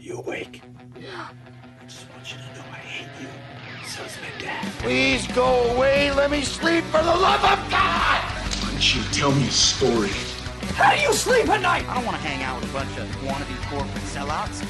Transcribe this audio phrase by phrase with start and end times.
[0.00, 0.62] You awake?
[1.00, 1.28] Yeah.
[1.80, 3.28] I just want you to know I hate you.
[3.86, 4.72] So's my dad.
[4.78, 6.12] Please go away.
[6.12, 8.20] Let me sleep for the love of God.
[8.20, 10.10] Why don't you tell me a story?
[10.74, 11.88] How do you sleep at night?
[11.88, 14.66] I don't want to hang out with a bunch of wannabe corporate sellouts.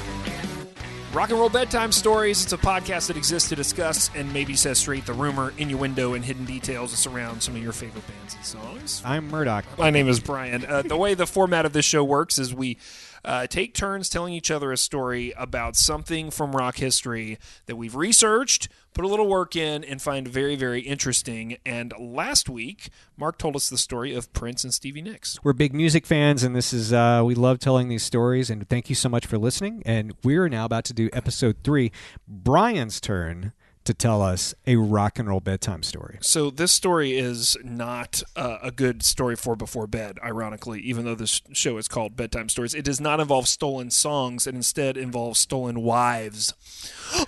[1.15, 2.43] Rock and Roll Bedtime Stories.
[2.43, 6.25] It's a podcast that exists to discuss and maybe says straight the rumor, innuendo, and
[6.25, 9.01] hidden details that surround some of your favorite bands and songs.
[9.05, 9.63] I'm Murdoch.
[9.77, 10.65] My name is Brian.
[10.65, 12.77] Uh, the way the format of this show works is we
[13.25, 17.95] uh, take turns telling each other a story about something from rock history that we've
[17.95, 21.57] researched, put a little work in, and find very, very interesting.
[21.65, 25.37] And last week, Mark told us the story of Prince and Stevie Nicks.
[25.43, 28.49] We're big music fans, and this is uh, we love telling these stories.
[28.49, 29.83] And thank you so much for listening.
[29.85, 31.91] And we're now about to do episode three,
[32.27, 33.53] Brian's turn
[33.85, 36.17] to tell us a rock and roll bedtime story.
[36.21, 40.17] So this story is not uh, a good story for before bed.
[40.23, 44.47] Ironically, even though this show is called Bedtime Stories, it does not involve stolen songs.
[44.47, 46.53] It instead involves stolen wives.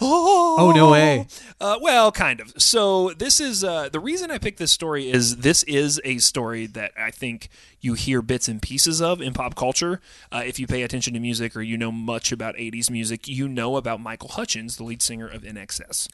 [0.01, 1.27] Oh, no way.
[1.61, 2.53] Uh, well, kind of.
[2.57, 6.65] So this is uh, the reason I picked this story is this is a story
[6.67, 7.49] that I think
[7.79, 10.01] you hear bits and pieces of in pop culture.
[10.31, 13.47] Uh, if you pay attention to music or you know much about '80s music, you
[13.47, 16.09] know about Michael Hutchence, the lead singer of INXS.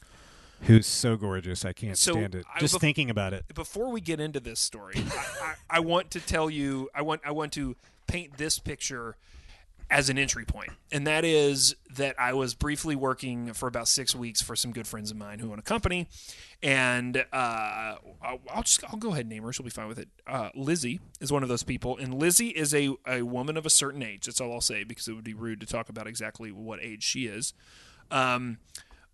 [0.66, 1.64] Who's so gorgeous.
[1.64, 2.46] I can't So, stand it.
[2.54, 3.44] I- Just bef- thinking about it.
[3.54, 7.20] before we get into this story, I, I, I want to tell you, I want,
[7.24, 7.76] I want to
[8.06, 9.16] paint this picture
[9.90, 14.14] as an entry point, and that is that I was briefly working for about six
[14.14, 16.08] weeks for some good friends of mine who own a company,
[16.62, 19.98] and uh, I'll, I'll just I'll go ahead and name her; she'll be fine with
[19.98, 20.08] it.
[20.26, 23.70] Uh, Lizzie is one of those people, and Lizzie is a a woman of a
[23.70, 24.24] certain age.
[24.24, 27.02] That's all I'll say because it would be rude to talk about exactly what age
[27.02, 27.52] she is.
[28.10, 28.56] Um,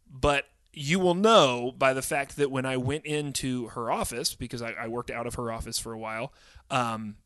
[0.09, 4.63] but you will know by the fact that when I went into her office, because
[4.63, 6.33] I, I worked out of her office for a while,
[6.71, 7.17] um,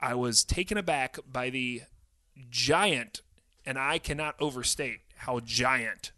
[0.00, 1.82] I was taken aback by the
[2.50, 3.22] giant,
[3.66, 6.12] and I cannot overstate how giant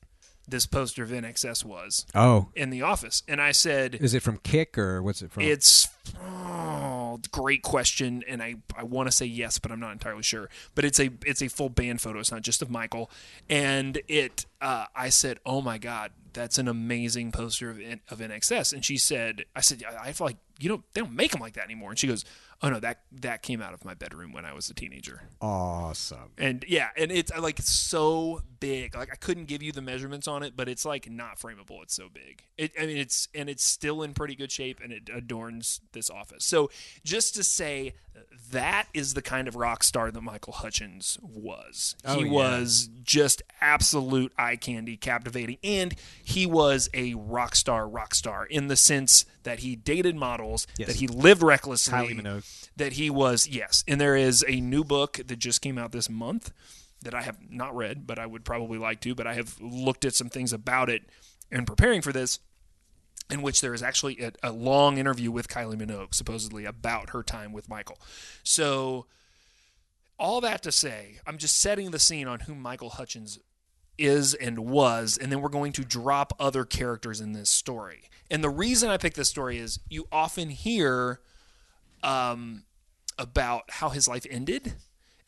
[0.48, 3.22] this poster of INXS was Oh, in the office.
[3.26, 5.42] And I said, is it from Kick or what's it from?
[5.42, 5.88] it's
[6.22, 10.48] oh, great question, and I, I want to say yes, but I'm not entirely sure.
[10.74, 12.20] But it's a it's a full band photo.
[12.20, 13.10] It's not just of Michael.
[13.48, 18.72] And it uh, I said, oh my god, that's an amazing poster of of INXS.
[18.72, 21.40] And she said, I said, I I feel like you don't they don't make them
[21.40, 21.90] like that anymore.
[21.90, 22.24] And she goes,
[22.62, 25.22] oh no, that that came out of my bedroom when I was a teenager.
[25.40, 26.30] awesome.
[26.38, 28.94] And yeah, and it's like so big.
[28.94, 31.82] Like I couldn't give you the measurements on it, but it's like not frameable.
[31.82, 32.44] It's so big.
[32.56, 36.10] It, I mean, it's and it's still in pretty good shape, and it adorns this
[36.10, 36.44] office.
[36.44, 36.70] So
[37.04, 37.94] just to say,
[38.50, 41.96] that is the kind of rock star that Michael Hutchence was.
[42.04, 42.32] Oh, he yeah.
[42.32, 48.68] was just absolute eye candy, captivating, and he was a rock star, rock star in
[48.68, 50.88] the sense that he dated models, Yes.
[50.88, 52.68] that he lived recklessly, Kylie Minogue.
[52.76, 56.10] that he was yes and there is a new book that just came out this
[56.10, 56.52] month
[57.02, 60.04] that i have not read but i would probably like to but i have looked
[60.04, 61.02] at some things about it
[61.50, 62.40] in preparing for this
[63.30, 67.22] in which there is actually a, a long interview with kylie minogue supposedly about her
[67.22, 67.98] time with michael
[68.42, 69.06] so
[70.18, 73.38] all that to say i'm just setting the scene on who michael hutchence
[73.98, 78.02] is and was, and then we're going to drop other characters in this story.
[78.30, 81.20] And the reason I picked this story is you often hear
[82.02, 82.64] um,
[83.18, 84.74] about how his life ended.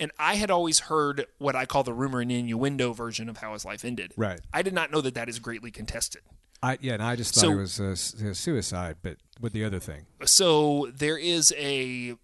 [0.00, 3.52] And I had always heard what I call the rumor and innuendo version of how
[3.52, 4.12] his life ended.
[4.16, 4.40] Right.
[4.52, 6.22] I did not know that that is greatly contested.
[6.62, 9.78] I yeah, and I just thought So- it was a suicide, but with the other
[9.78, 10.06] thing.
[10.24, 12.16] So there is a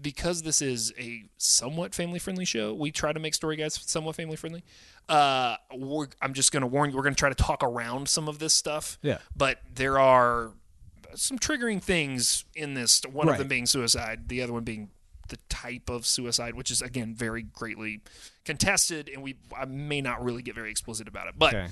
[0.00, 2.72] because this is a somewhat family friendly show.
[2.72, 4.62] We try to make story guides somewhat family friendly.
[5.08, 6.96] Uh, we're, I'm just going to warn you.
[6.96, 8.98] We're going to try to talk around some of this stuff.
[9.02, 9.18] Yeah.
[9.34, 10.52] But there are
[11.14, 13.00] some triggering things in this.
[13.10, 14.28] One of them being suicide.
[14.28, 14.90] The other one being
[15.28, 18.00] the type of suicide, which is again very greatly
[18.44, 21.34] contested, and we I may not really get very explicit about it.
[21.38, 21.68] But Okay.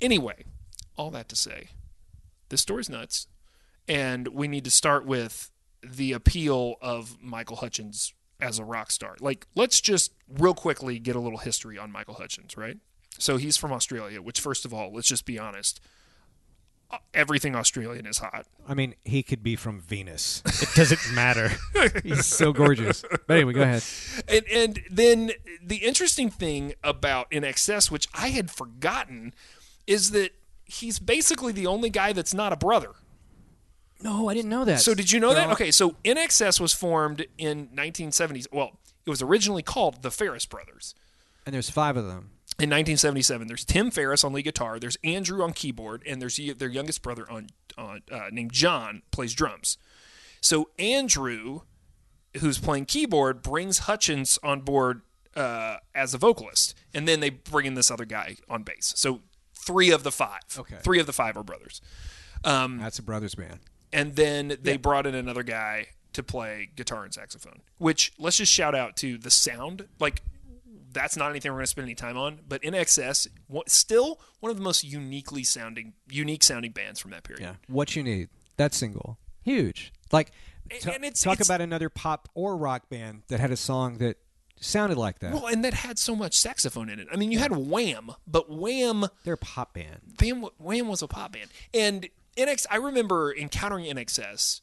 [0.00, 0.44] anyway,
[0.96, 1.68] all that to say,
[2.48, 3.26] this story's nuts,
[3.88, 5.50] and we need to start with
[5.82, 9.16] the appeal of Michael Hutchence as a rock star.
[9.20, 12.78] Like, let's just real quickly get a little history on Michael Hutchence, right?
[13.18, 15.80] So he's from Australia, which, first of all, let's just be honest,
[16.90, 18.46] uh, everything Australian is hot.
[18.68, 20.42] I mean, he could be from Venus.
[20.62, 21.52] It doesn't matter.
[22.02, 23.04] He's so gorgeous.
[23.26, 23.84] But anyway, go ahead.
[24.28, 25.32] And and then
[25.62, 29.34] the interesting thing about INXS, which I had forgotten,
[29.86, 30.32] is that
[30.64, 32.92] he's basically the only guy that's not a brother.
[34.02, 34.80] No, I didn't know that.
[34.80, 35.46] So did you know They're that?
[35.48, 38.46] all- Okay, so INXS was formed in 1970s.
[38.52, 40.94] Well, it was originally called the Farriss Brothers.
[41.46, 42.32] And there's five of them.
[42.58, 46.52] In 1977, there's Tim Farriss on lead guitar, there's Andrew on keyboard, and there's y-
[46.56, 47.48] their youngest brother on,
[47.78, 49.78] on uh, named John plays drums.
[50.42, 51.60] So Andrew,
[52.38, 55.00] who's playing keyboard, brings Hutchence on board
[55.34, 58.92] uh, as a vocalist, and then they bring in this other guy on bass.
[58.96, 59.20] So
[59.54, 60.76] three of the five, Okay.
[60.82, 61.80] three of the five are brothers.
[62.42, 63.60] That's a brothers band.
[63.92, 67.60] And then they brought in another guy to play guitar and saxophone.
[67.78, 69.86] Which let's just shout out to the sound.
[69.98, 70.22] Like
[70.92, 73.28] that's not anything we're going to spend any time on, but INXS,
[73.68, 77.42] still one of the most uniquely sounding, unique sounding bands from that period.
[77.42, 77.54] Yeah.
[77.68, 78.28] What you need.
[78.56, 79.18] That single.
[79.42, 79.92] Huge.
[80.10, 80.32] Like
[80.70, 83.56] And- ta- and it's- talk it's- about another pop or rock band that had a
[83.56, 84.16] song that
[84.60, 85.32] sounded like that.
[85.32, 87.06] Well, and that had so much saxophone in it.
[87.12, 90.00] I mean, you had Wham, but Wham, They're a pop band.
[90.20, 92.08] Wham, Wham was a pop band, and
[92.40, 92.66] NX.
[92.70, 94.60] I remember encountering INXS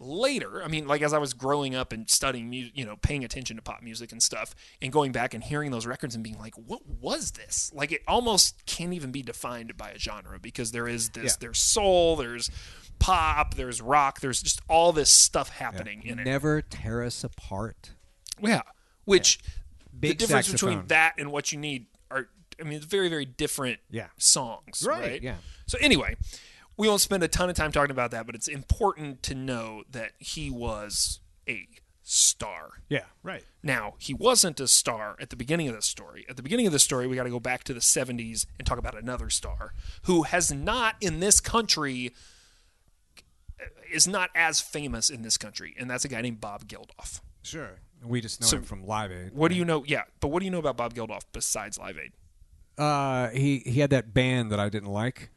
[0.00, 0.62] later.
[0.62, 3.56] I mean, like as I was growing up and studying, mu- you know, paying attention
[3.56, 6.54] to pop music and stuff, and going back and hearing those records and being like,
[6.56, 10.88] "What was this?" Like it almost can't even be defined by a genre because there
[10.88, 11.32] is this.
[11.32, 11.36] Yeah.
[11.40, 12.16] There's soul.
[12.16, 12.50] There's
[12.98, 13.54] pop.
[13.54, 14.20] There's rock.
[14.20, 16.24] There's just all this stuff happening in it.
[16.24, 17.90] Never tear us apart.
[18.42, 18.62] Yeah.
[19.04, 19.38] Which
[19.98, 20.70] Big the difference saxophone.
[20.74, 22.28] between that and what you need are
[22.60, 24.08] I mean it's very, very different Yeah.
[24.18, 24.84] songs.
[24.86, 25.22] Right, Right.
[25.22, 25.36] yeah.
[25.66, 26.16] So anyway,
[26.78, 29.82] we won't spend a ton of time talking about that, but it's important to know
[29.90, 31.66] that he was a
[32.02, 32.70] star.
[32.88, 33.04] Yeah.
[33.22, 33.44] Right.
[33.62, 36.24] Now, he wasn't a star at the beginning of the story.
[36.30, 38.66] At the beginning of the story, we got to go back to the 70s and
[38.66, 42.12] talk about another star who has not in this country
[43.92, 47.20] is not as famous in this country, and that's a guy named Bob Geldof.
[47.42, 47.80] Sure.
[48.04, 49.32] We just know So- him from Live Aid.
[49.34, 49.82] What do you know?
[49.84, 52.12] Yeah, but what do you know about Bob Geldof besides Live Aid?
[52.76, 55.30] Uh, he he had that band that I didn't like.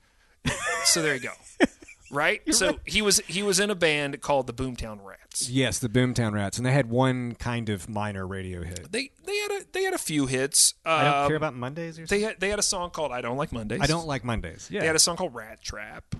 [0.85, 1.31] So there you go.
[2.13, 2.41] Right?
[2.53, 5.49] so he was he was in a band called the Boomtown Rats.
[5.49, 8.91] Yes, the Boomtown Rats, and they had one kind of minor radio hit.
[8.91, 10.73] They they had a they had a few hits.
[10.85, 13.21] I don't Um, care about Mondays or They had they had a song called I
[13.21, 13.79] Don't Like Mondays.
[13.81, 14.67] I don't like Mondays.
[14.69, 14.81] Yeah.
[14.81, 16.15] They had a song called Rat Trap.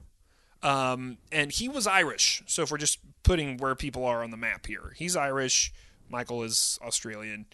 [0.64, 2.42] Um, and he was Irish.
[2.46, 5.74] So if we're just putting where people are on the map here, he's Irish.
[6.10, 7.48] Michael is Australian.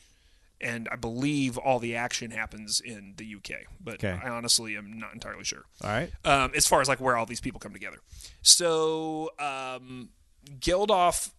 [0.59, 3.65] And I believe all the action happens in the UK.
[3.79, 4.19] But Okay.
[4.23, 5.65] I honestly am not entirely sure.
[5.83, 6.11] All right.
[6.25, 7.97] um, as far as like where all these people come together.
[8.41, 10.09] So um,
[10.59, 11.31] Geldof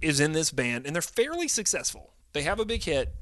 [0.00, 2.14] is in this band, and they're fairly successful.
[2.32, 3.14] They have a big hit.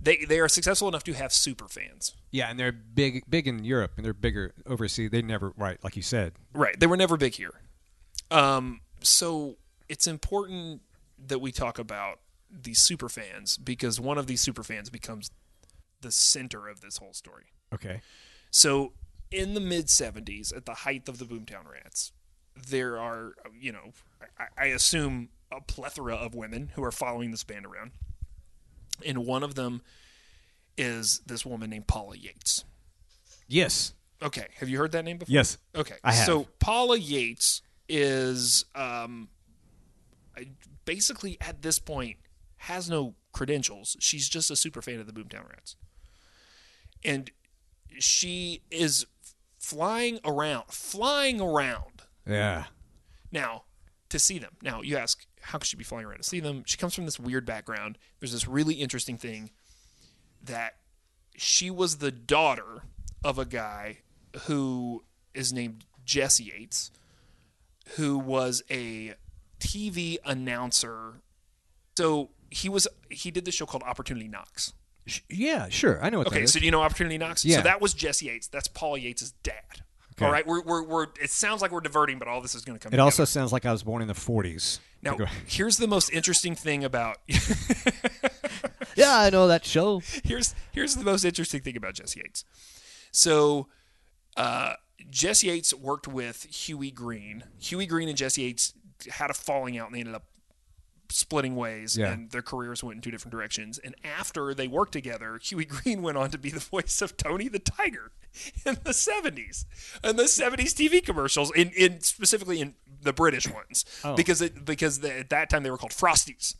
[0.00, 2.14] They they are successful enough to have super fans.
[2.30, 5.10] Yeah, and they're big big in Europe, and they're bigger overseas.
[5.10, 6.34] They never right, like you said.
[6.54, 6.78] Right.
[6.78, 7.50] They were never big here.
[8.30, 9.56] Um, so
[9.88, 10.82] it's important
[11.26, 15.30] that we talk about these super fans because one of these super fans becomes
[16.00, 17.46] the center of this whole story.
[17.74, 18.00] Okay.
[18.50, 18.92] So
[19.30, 22.12] in the mid 70s, at the height of the Boomtown Rats,
[22.68, 23.92] there are, you know,
[24.38, 27.92] I, I assume a plethora of women who are following this band around.
[29.04, 29.82] And one of them
[30.76, 32.64] is this woman named Paula Yates.
[33.46, 33.94] Yes.
[34.22, 34.46] Okay.
[34.58, 35.32] Have you heard that name before?
[35.32, 35.58] Yes.
[35.74, 35.94] Okay.
[36.02, 36.26] I have.
[36.26, 39.28] So Paula Yates is um,
[40.84, 42.16] basically at this point
[42.58, 43.96] has no credentials.
[44.00, 45.76] She's just a super fan of the Boomtown Rats.
[47.04, 47.30] And
[47.98, 49.06] she is
[49.58, 52.66] flying around, flying around Yeah.
[53.30, 53.64] now
[54.08, 54.56] to see them.
[54.62, 56.64] Now you ask, how could she be flying around to see them?
[56.66, 57.98] She comes from this weird background.
[58.18, 59.50] There's this really interesting thing
[60.42, 60.76] that
[61.36, 62.82] she was the daughter
[63.22, 63.98] of a guy
[64.42, 66.90] who is named Jesse Yates,
[67.96, 69.14] who was a
[69.60, 71.22] TV announcer.
[71.96, 74.72] So he was he did this show called Opportunity Knocks.
[75.30, 75.68] Yeah.
[75.70, 76.02] Sure.
[76.04, 76.52] I know what Okay, that is.
[76.52, 77.44] so do you know Opportunity Knocks?
[77.44, 77.56] Yeah.
[77.56, 78.46] So that was Jesse Yates.
[78.48, 79.54] That's Paul Yates' dad.
[80.12, 80.24] Okay.
[80.26, 82.76] All right, we're, we're, we're, it sounds like we're diverting, but all this is going
[82.76, 83.04] to come it together.
[83.04, 84.80] also sounds like I was born in the 40s.
[85.00, 87.18] Now, here's the most interesting thing about
[88.96, 90.02] yeah, I know that show.
[90.24, 92.44] here's here's the most interesting thing about Jesse Yates.
[93.12, 93.68] So,
[94.36, 94.74] uh,
[95.08, 97.44] Jesse Yates worked with Hughie Green.
[97.60, 98.74] Hughie Green and Jesse Yates
[99.10, 100.24] had a falling out, and they ended up
[101.10, 102.12] splitting ways, Yeah.
[102.12, 103.78] and their careers went in two different directions.
[103.78, 107.48] And after they worked together, Hughie Green went on to be the voice of Tony
[107.48, 108.12] the Tiger
[108.66, 109.64] in the '70s,
[110.04, 114.14] in the '70s TV commercials, in, in specifically in the British ones, Oh.
[114.16, 116.54] because it, because the, at that time they were called Frosties.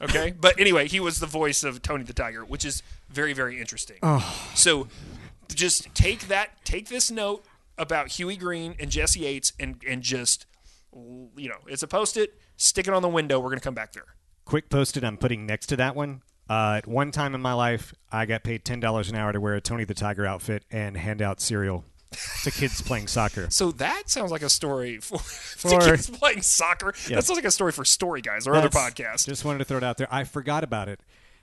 [0.00, 3.60] Okay, but anyway, he was the voice of Tony the Tiger, which is very very
[3.60, 3.98] interesting.
[4.54, 4.88] So,
[5.54, 7.44] just take that, take this note
[7.76, 10.46] about Hughie Green and Jesse Yates, and and just
[10.92, 12.38] you know, it's a post-it.
[12.58, 13.40] Stick it on the window.
[13.40, 14.04] We're gonna come back there.
[14.44, 16.22] Quick posted I'm putting next to that one.
[16.50, 19.54] Uh, at one time in my life, I got paid $10 an hour to wear
[19.54, 21.84] a Tony the Tiger outfit and hand out cereal
[22.42, 23.48] to kids playing soccer.
[23.50, 26.94] So that sounds like a story for, For- kids playing soccer.
[27.08, 29.26] That sounds like a story for Story Guys or other podcasts.
[29.26, 30.08] Just wanted to throw it out there.
[30.10, 31.00] I forgot about it.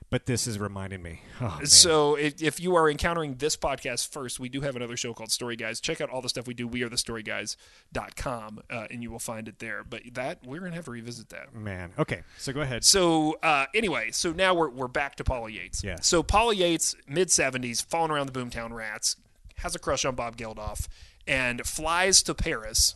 [0.08, 1.22] But this is reminding me.
[1.40, 1.60] Oh.
[1.64, 5.32] So if, if you are encountering this podcast first, we do have another show called
[5.32, 5.80] Story Guys.
[5.80, 6.68] Check out all the stuff we do.
[6.68, 9.82] We are the storyguys.com, uh, and you will find it there.
[9.82, 11.54] But that we're gonna have to revisit that.
[11.54, 11.92] man.
[11.98, 12.84] Okay, so go ahead.
[12.84, 15.82] So uh, anyway, so now we're we're back to Paula Yates.
[15.82, 15.96] Yeah.
[16.00, 19.16] So Paula Yates, mid seventies, falling around the Boomtown Rats,
[19.56, 20.86] has a crush on Bob Geldof,
[21.26, 22.94] and flies to Paris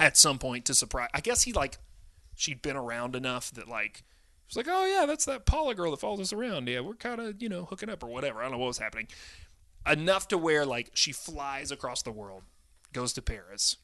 [0.00, 1.10] at some point to surprise.
[1.14, 1.78] I guess he like
[2.34, 4.02] she'd been around enough that like
[4.46, 6.68] she's like, oh yeah, that's that Paula girl that follows us around.
[6.68, 8.40] Yeah, we're kind of you know hooking up or whatever.
[8.40, 9.08] I don't know what was happening.
[9.86, 12.42] Enough to where like she flies across the world,
[12.92, 13.76] goes to Paris.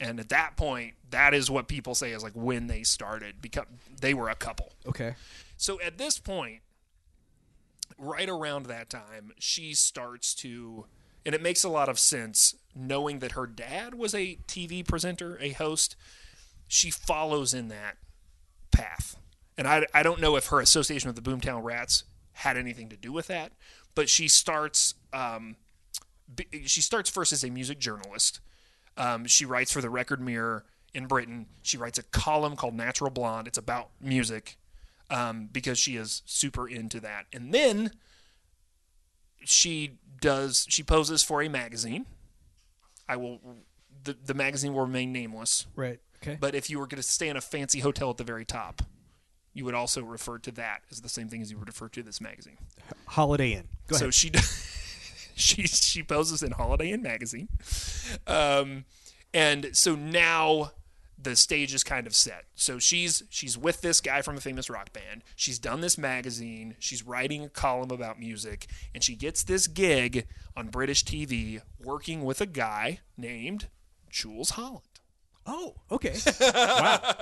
[0.00, 3.66] And at that point, that is what people say is like when they started because
[4.00, 4.72] they were a couple.
[4.86, 5.14] Okay.
[5.56, 6.60] So at this point,
[7.98, 10.86] right around that time, she starts to,
[11.24, 15.38] and it makes a lot of sense knowing that her dad was a TV presenter,
[15.40, 15.94] a host.
[16.66, 17.98] She follows in that
[18.72, 19.16] path.
[19.62, 22.02] And I, I don't know if her association with the Boomtown Rats
[22.32, 23.52] had anything to do with that,
[23.94, 25.54] but she starts um,
[26.64, 28.40] she starts first as a music journalist.
[28.96, 30.64] Um, she writes for the Record Mirror
[30.94, 31.46] in Britain.
[31.62, 33.46] She writes a column called Natural Blonde.
[33.46, 34.56] It's about music
[35.10, 37.26] um, because she is super into that.
[37.32, 37.92] And then
[39.44, 42.06] she does she poses for a magazine.
[43.08, 43.38] I will
[44.02, 45.68] the the magazine will remain nameless.
[45.76, 46.00] Right.
[46.20, 46.36] Okay.
[46.40, 48.82] But if you were going to stay in a fancy hotel at the very top,
[49.54, 52.02] you would also refer to that as the same thing as you would refer to
[52.02, 52.58] this magazine.
[53.06, 53.68] Holiday Inn.
[53.86, 54.14] Go so ahead.
[54.14, 54.30] she
[55.34, 57.48] she she poses in Holiday Inn magazine,
[58.26, 58.84] um,
[59.34, 60.72] and so now
[61.22, 62.44] the stage is kind of set.
[62.54, 65.22] So she's she's with this guy from a famous rock band.
[65.36, 66.76] She's done this magazine.
[66.78, 72.24] She's writing a column about music, and she gets this gig on British TV working
[72.24, 73.68] with a guy named
[74.10, 74.82] Jools Holland.
[75.46, 76.16] Oh, okay.
[76.40, 77.14] Wow.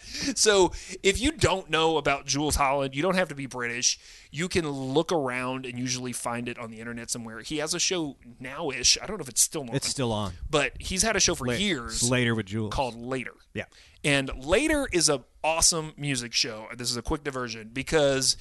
[0.34, 3.98] so if you don't know about Jools Holland, you don't have to be British.
[4.30, 7.40] You can look around and usually find it on the internet somewhere.
[7.40, 8.98] He has a show now-ish.
[9.02, 10.32] I don't know if it's still on, it's still on.
[10.48, 12.72] but he's had a show for La- years later with Jools.
[12.72, 13.34] called Later.
[13.52, 13.64] Yeah.
[14.04, 16.68] And Later is an awesome music show.
[16.76, 18.36] This is a quick diversion because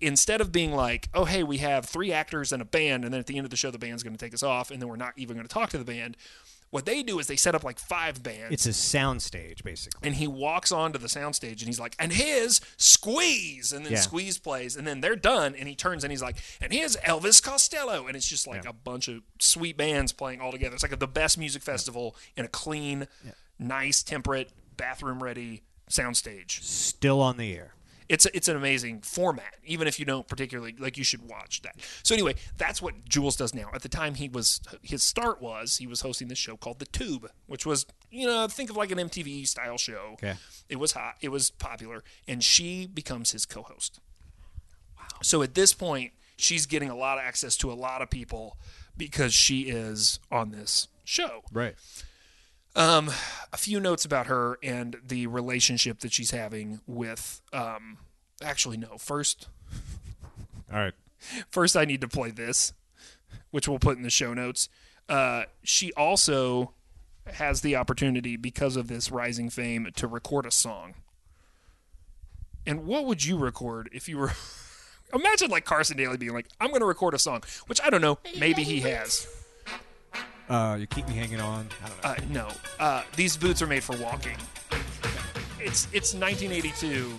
[0.00, 3.18] instead of being like, oh hey, we have three actors and a band, and then
[3.20, 4.88] at the end of the show the band's going to take us off, and then
[4.88, 6.16] we're not even going to talk to the band.
[6.72, 10.06] What they do is they set up like five bands It's a sound stage, basically.
[10.08, 14.00] and he walks onto the soundstage and he's like, and his Squeeze, and then Yeah.
[14.00, 17.42] Squeeze plays, and then they're done, and he turns and he's like, and here's Elvis
[17.42, 18.70] Costello, and it's just like Yeah.
[18.70, 20.74] a bunch of sweet bands playing all together.
[20.74, 23.06] It's like the best music festival in a clean,
[23.58, 26.62] nice, temperate, bathroom ready soundstage.
[26.62, 27.74] Still on the air.
[28.12, 30.98] It's it's an amazing format, even if you don't particularly like.
[30.98, 31.76] You should watch that.
[32.02, 33.70] So anyway, that's what Jools does now.
[33.72, 36.84] At the time, he was his start was he was hosting this show called The
[36.84, 40.10] Tube, which was you know think of like an MTV style show.
[40.12, 40.34] Okay.
[40.68, 41.14] It was hot.
[41.22, 43.98] It was popular, and she becomes his co-host.
[44.98, 45.06] Wow.
[45.22, 48.58] So at this point, she's getting a lot of access to a lot of people
[48.94, 51.44] because she is on this show.
[51.50, 51.76] Right.
[52.74, 53.10] Um,
[53.52, 57.42] a few notes about her and the relationship that she's having with.
[57.52, 57.98] Um,
[58.42, 58.96] actually, no.
[58.98, 59.48] First,
[60.72, 60.94] All right.
[61.50, 62.72] first I need to play this,
[63.50, 64.68] which we'll put in the show notes.
[65.08, 66.72] Uh, she also
[67.26, 70.94] has the opportunity because of this rising fame to record a song.
[72.66, 74.32] And what would you record if you were?
[75.14, 78.00] Imagine like Carson Daly being like, "I'm going to record a song," which I don't
[78.00, 78.18] know.
[78.38, 79.26] Maybe he has.
[80.48, 81.68] Uh, you keep me hanging on.
[81.84, 82.42] I don't know.
[82.42, 82.48] Uh, no,
[82.84, 84.36] uh, these boots are made for walking.
[85.60, 87.12] It's it's 1982,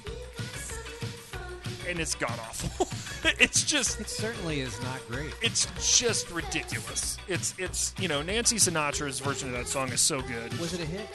[1.89, 2.88] and it's god awful.
[3.39, 5.34] it's just it certainly is not great.
[5.42, 7.18] it's just ridiculous.
[7.27, 10.53] It's it's you know Nancy Sinatra's version of that song is so good.
[10.60, 11.08] Was it a hit?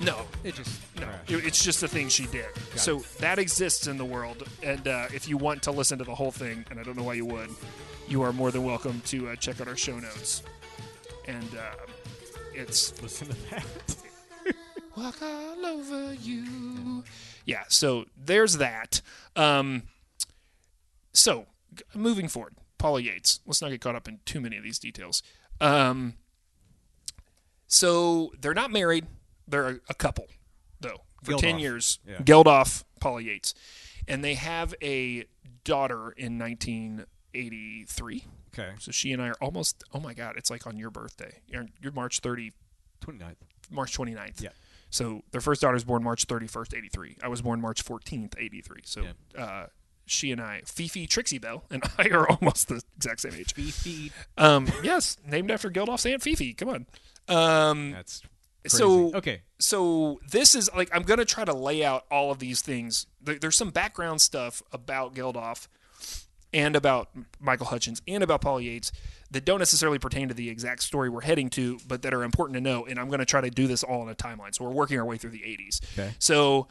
[0.00, 2.46] No, It just no, it- it's just a thing she did.
[2.76, 6.14] so that exists in the world, and uh, if you want to listen to the
[6.14, 7.50] whole thing, and I don't know why you would,
[8.06, 10.44] you are more than welcome to uh, check out our show notes.
[11.28, 11.86] And uh,
[12.54, 13.64] it's Listen to that.
[14.96, 17.04] walk all over you.
[17.44, 19.00] Yeah, so there's that.
[19.36, 19.84] Um,
[21.12, 23.40] so g- moving forward, Paula Yates.
[23.46, 25.22] Let's not get caught up in too many of these details.
[25.60, 26.14] Um,
[27.66, 29.06] so they're not married.
[29.46, 30.26] They're a, a couple,
[30.80, 31.98] though, for ten years.
[32.08, 32.18] Yeah.
[32.18, 33.54] Geldof, Paula Yates,
[34.08, 35.26] and they have a
[35.64, 38.24] daughter in 1983.
[38.52, 38.70] Okay.
[38.78, 39.84] So she and I are almost.
[39.92, 40.34] Oh my God!
[40.36, 41.40] It's like on your birthday.
[41.46, 42.52] You're, you're March 30,
[43.04, 43.36] 29th.
[43.70, 44.40] March 29th.
[44.40, 44.50] Yeah.
[44.90, 47.16] So their first daughter was born March 31st, 83.
[47.22, 48.80] I was born March 14th, 83.
[48.84, 49.04] So
[49.36, 49.66] uh,
[50.06, 53.54] she and I, Fifi Trixibelle, and I are almost the exact same age.
[53.54, 54.12] Fifi.
[54.36, 56.54] Um, yes, named after Geldof's Aunt Fifi.
[56.54, 56.86] Come on.
[57.28, 58.22] Um, That's
[58.62, 58.76] crazy.
[58.78, 59.42] so okay.
[59.58, 63.06] so this is like I'm gonna try to lay out all of these things.
[63.20, 65.68] There, there's some background stuff about Geldof
[66.52, 68.92] and about Michael Hutchence and about Paul Yates
[69.30, 72.54] that don't necessarily pertain to the exact story we're heading to, but that are important
[72.54, 72.86] to know.
[72.86, 74.54] And I'm going to try to do this all in a timeline.
[74.54, 75.82] So we're working our way through the 80s.
[75.98, 76.14] Okay.
[76.18, 76.68] So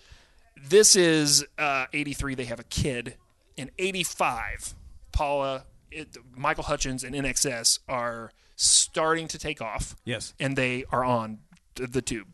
[0.63, 2.35] this is uh, 83.
[2.35, 3.15] They have a kid.
[3.57, 4.73] In 85,
[5.11, 10.33] Paula, it, Michael Hutchence, and INXS are starting to take off Yes.
[10.39, 11.39] and they are on
[11.75, 12.27] the tube.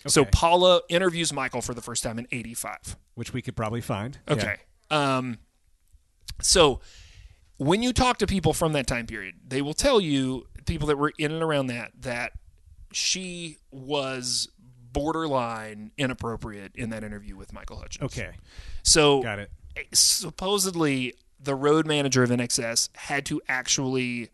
[0.00, 0.08] Okay.
[0.08, 2.96] So Paula interviews Michael for the first time in 85.
[3.14, 4.18] Which we could probably find.
[4.26, 4.34] Yeah.
[4.34, 4.56] Okay.
[4.90, 5.38] Um,
[6.40, 6.80] so
[7.56, 10.96] when you talk to people from that time period, they will tell you, people that
[10.96, 12.32] were in and around that, that
[12.92, 14.48] she was
[14.92, 18.02] borderline inappropriate in that interview with Michael Hutchence.
[18.02, 18.32] Okay.
[18.82, 19.50] So Got it.
[19.92, 24.30] supposedly the road manager of INXS had to actually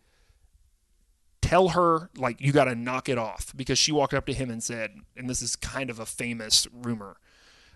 [1.41, 4.49] tell her like you got to knock it off because she walked up to him
[4.49, 7.15] and said and this is kind of a famous rumor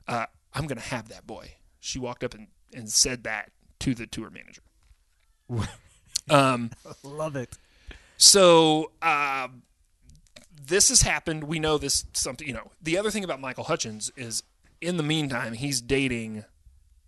[0.07, 3.51] uh, i'm gonna have that boy she walked up and, and said that
[3.81, 4.61] to the tour manager
[6.29, 6.71] um,
[7.03, 7.57] Love it.
[8.17, 9.47] so uh,
[10.65, 11.43] this has happened.
[11.43, 12.47] We know this something.
[12.47, 14.43] You know, the other thing about Michael Hutchence is,
[14.79, 16.45] in the meantime, he's dating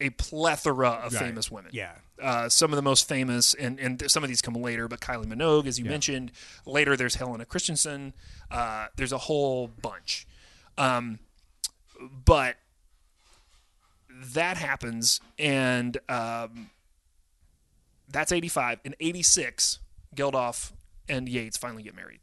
[0.02, 1.24] a plethora of Right.
[1.24, 1.72] famous women.
[1.74, 1.94] Yeah.
[2.22, 5.26] Uh, some of the most famous, and, and some of these come later, but Kylie
[5.26, 6.32] Minogue, as you mentioned.
[6.66, 8.14] Later, there's Helena Christensen.
[8.52, 10.28] Uh, there's a whole bunch.
[10.78, 11.20] Um,
[12.26, 12.58] but
[14.34, 16.70] that happens, and um,
[18.10, 18.80] that's 85.
[18.84, 19.80] In 86,
[20.16, 20.72] Geldof
[21.10, 22.20] and Yates finally get married.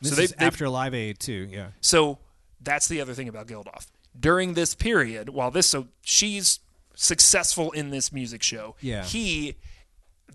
[0.00, 1.48] This so they, is they after Live Aid too.
[1.50, 1.68] Yeah.
[1.80, 2.18] so
[2.60, 3.86] that's the other thing about Geldof.
[4.18, 6.60] During this period, while this so she's
[6.94, 9.04] successful in this music show, Yeah.
[9.04, 9.56] he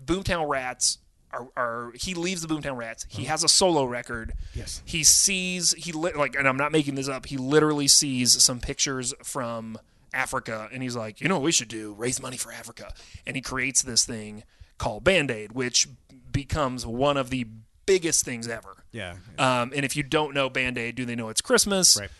[0.04, 0.98] Boomtown Rats
[1.32, 3.06] are, are he leaves the Boomtown Rats.
[3.08, 4.34] He has a solo record.
[4.54, 4.82] Yes.
[4.84, 7.26] He sees he li- like and I'm not making this up.
[7.26, 9.78] He literally sees some pictures from
[10.16, 11.92] Africa and he's like, "You know what we should do?
[11.92, 12.92] Raise money for Africa."
[13.26, 14.44] And he creates this thing
[14.78, 15.88] called Band-Aid, which
[16.32, 17.46] becomes one of the
[17.86, 18.84] biggest things ever.
[18.92, 19.16] Yeah.
[19.38, 21.98] Um, and if you don't know Band Aid, do they know it's Christmas?
[22.00, 22.10] Right.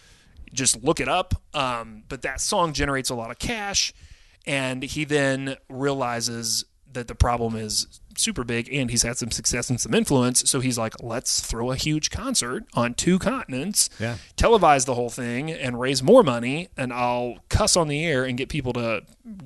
[0.52, 1.34] Just look it up.
[1.54, 3.92] Um, but that song generates a lot of cash.
[4.46, 9.70] And he then realizes that the problem is super big and he's had some success
[9.70, 10.48] and some influence.
[10.50, 14.16] So he's like, let's throw a huge concert on two continents, Yeah.
[14.36, 16.68] televise the whole thing, and raise more money.
[16.76, 19.02] And I'll cuss on the air and get people to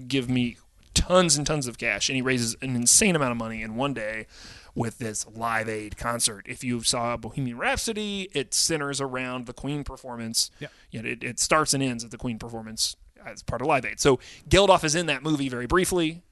[0.07, 0.57] give me
[0.95, 2.09] tons and tons of cash.
[2.09, 4.27] And he raises an insane amount of money in one day
[4.75, 6.47] with this Live Aid concert.
[6.49, 10.51] If you saw Bohemian Rhapsody, it centers around the Queen performance.
[10.61, 10.69] Yeah.
[10.91, 12.95] You know, it, it starts and ends at the Queen performance
[13.27, 14.01] as part of Live Aid.
[14.01, 14.19] So
[14.49, 16.23] Geldof is in that movie very briefly.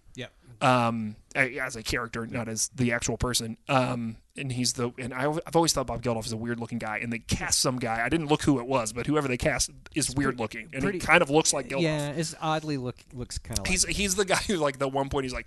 [0.60, 3.56] Um, as a character, not as the actual person.
[3.68, 6.78] Um, and he's the and I, I've always thought Bob Geldof is a weird looking
[6.78, 8.04] guy, and they cast some guy.
[8.04, 10.98] I didn't look who it was, but whoever they cast is weird looking, and pretty-
[10.98, 11.82] he kind of looks like Geldof.
[11.82, 12.10] Yeah.
[12.10, 13.70] It's oddly look looks kind of like.
[13.70, 15.46] He's he's the guy who like the one point he's like.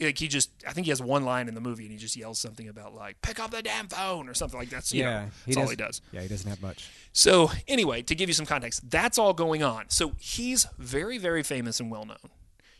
[0.00, 2.16] Like he just, I think he has one line in the movie, and he just
[2.16, 4.84] yells something about like "pick up the damn phone" or something like that.
[4.84, 5.20] So, you yeah.
[5.20, 6.00] know, that's all he does.
[6.10, 6.22] Yeah.
[6.22, 6.90] He doesn't have much.
[7.12, 9.84] So anyway, to give you some context, that's all going on.
[9.90, 12.16] So he's very, very famous and well known.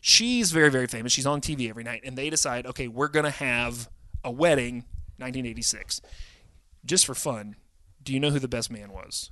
[0.05, 1.13] She's very, very famous.
[1.13, 3.89] She's on TV every night, and they decide, okay, we're gonna have
[4.21, 4.83] a wedding,
[5.15, 6.01] 1986,
[6.83, 7.55] just for fun.
[8.03, 9.31] Do you know who the best man was?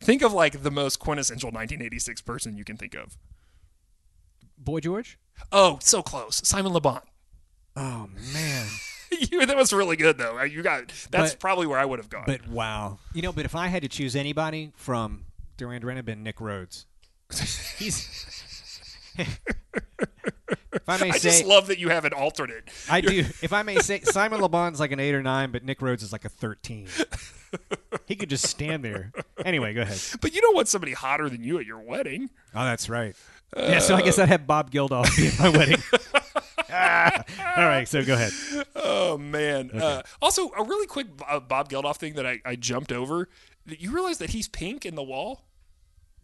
[0.00, 3.16] Think of like the most quintessential 1986 person you can think of.
[4.58, 5.18] Boy George.
[5.50, 7.00] Oh, so close, Simon Le Bon.
[7.74, 8.66] Oh man.
[9.30, 10.40] you, that was really good though.
[10.40, 12.24] Uh, you got that's But- probably where I would have gone.
[12.26, 12.98] But wow.
[13.14, 15.24] You know, but if I had to choose anybody from
[15.56, 16.84] Duran Duran, it'd been Nick Rhodes.
[17.78, 18.48] He's.
[19.16, 22.64] If I may I say, just love that you have an alternate.
[22.90, 23.20] I do.
[23.42, 26.02] If I may say, Simon Le Bon's like an eight or nine, but Nick Rhodes
[26.02, 26.88] is like a thirteen.
[28.06, 29.12] he could just stand there.
[29.44, 30.00] Anyway, go ahead.
[30.20, 32.30] But you don't want somebody hotter than you at your wedding.
[32.54, 33.14] Oh, that's right.
[33.56, 35.78] yeah, so I guess I'd have Bob Geldof be at my wedding.
[36.74, 37.22] Ah.
[37.58, 38.32] All right, so go ahead.
[38.74, 39.70] Oh man!
[39.72, 43.28] Uh, also, a really quick uh, Bob Geldof thing that I, I jumped over.
[43.66, 45.44] You realize that he's pink in the wall?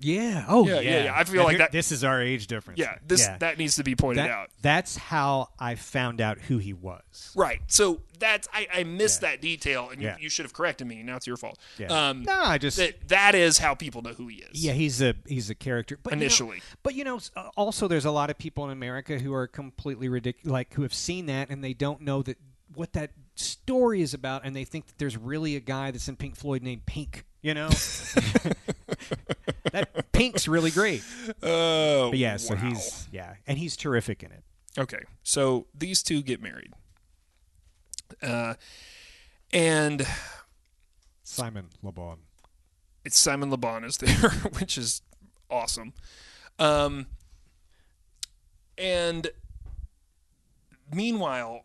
[0.00, 0.44] Yeah.
[0.48, 0.80] Oh, Yeah, yeah.
[0.80, 1.18] yeah, yeah.
[1.18, 2.78] I feel like that- This is our age difference.
[2.78, 3.38] Yeah, this Yeah.
[3.38, 4.50] that needs to be pointed That- out.
[4.62, 7.32] That's how I found out who he was.
[7.34, 7.60] Right.
[7.66, 11.02] So that's I, I missed that detail, and you, you should have corrected me.
[11.02, 11.58] Now it's your fault.
[11.78, 11.86] Yeah.
[12.10, 14.62] Um, no, I just that that is how people know who he is.
[14.64, 15.98] Yeah, he's a he's a character.
[16.02, 16.62] But you know- Initially.
[16.82, 20.08] but you know, uh, also there's a lot of people in America who are completely
[20.08, 22.38] ridiculous, like who have seen that and they don't know that
[22.74, 26.16] what that story is about, and they think that there's really a guy that's in
[26.16, 27.24] Pink Floyd named Pink.
[27.40, 27.68] You know,
[29.72, 31.02] that Pink's really great.
[31.42, 32.10] Oh.
[32.10, 32.60] But yeah, so wow.
[32.60, 34.42] he's yeah, and he's terrific in it.
[34.76, 36.72] Okay, so these two get married,
[38.22, 38.54] uh,
[39.52, 40.06] and
[41.24, 42.18] Simon Le Bon.
[43.04, 45.02] it's Simon Le Bon is there, which is
[45.50, 45.92] awesome.
[46.58, 47.06] Um,
[48.76, 49.30] and
[50.92, 51.64] meanwhile,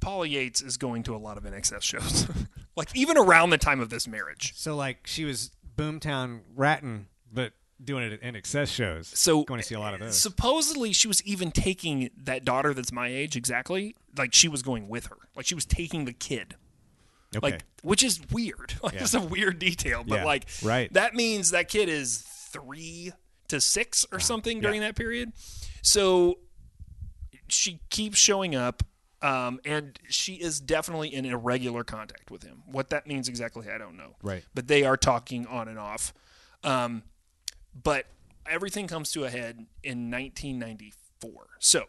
[0.00, 2.28] Paula Yates is going to a lot of INXS shows,
[2.76, 4.52] like even around the time of this marriage.
[4.56, 9.08] So like she was Boomtown ratting, but doing it at excess shows.
[9.08, 10.18] So going to see a lot of those.
[10.20, 13.96] Supposedly, she was even taking that daughter that's my age exactly.
[14.16, 15.16] Like she was going with her.
[15.34, 16.54] Like she was taking the kid.
[17.34, 17.52] okay.
[17.52, 18.74] Like which is weird.
[18.82, 19.02] Like Yeah.
[19.02, 20.92] it's a weird detail, but Yeah, like right.
[20.92, 23.12] that means that kid is three
[23.48, 25.32] to six or something during that period.
[25.82, 26.38] So
[27.48, 28.82] she keeps showing up.
[29.22, 32.62] Um, and she is definitely in irregular contact with him.
[32.66, 34.16] What that means exactly, I don't know.
[34.22, 34.44] Right.
[34.54, 36.12] But they are talking on and off.
[36.64, 37.04] Um,
[37.80, 38.06] but
[38.50, 41.46] everything comes to a head in 1994.
[41.60, 41.84] So,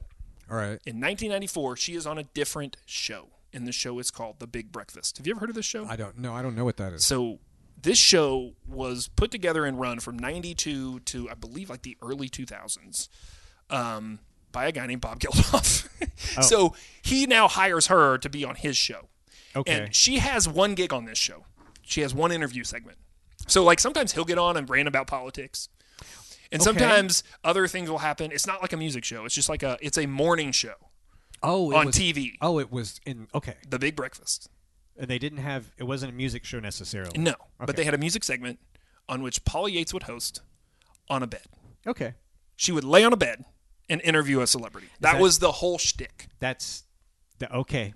[0.49, 0.79] All right.
[0.85, 4.71] in 1994, she is on a different show, and the show is called The Big
[4.71, 5.17] Breakfast.
[5.17, 5.85] Have you ever heard of this show?
[5.85, 6.33] I don't know.
[6.33, 7.03] I don't know what that is.
[7.03, 7.39] So,
[7.81, 12.29] this show was put together and run from 92 to, I believe, like the early
[12.29, 13.09] 2000s
[13.69, 14.19] um,
[14.53, 15.89] by a guy named Bob Geldof.
[16.37, 16.41] Oh.
[16.41, 19.09] So, he now hires her to be on his show.
[19.55, 19.71] Okay.
[19.71, 21.45] And she has one gig on this show.
[21.81, 22.97] She has one interview segment.
[23.47, 25.69] So like sometimes he'll get on and rant about politics.
[26.51, 26.63] And Okay.
[26.63, 28.31] sometimes other things will happen.
[28.31, 29.25] It's not like a music show.
[29.25, 30.75] It's just like a it's a morning show
[31.41, 32.33] oh, it on was, TV.
[32.41, 33.27] Oh, it was in.
[33.33, 33.55] Okay.
[33.67, 34.49] The Big Breakfast.
[34.97, 35.71] And they didn't have.
[35.77, 37.17] It wasn't a music show necessarily.
[37.19, 38.59] No, but they had a music segment
[39.09, 40.41] on which Paula Yates would host
[41.09, 41.45] on a bed.
[41.85, 42.13] Okay.
[42.55, 43.43] She would lay on a bed
[43.89, 44.87] and interview a celebrity.
[44.99, 46.27] That, that- was the whole shtick.
[46.39, 46.83] That's.
[47.39, 47.93] The, okay.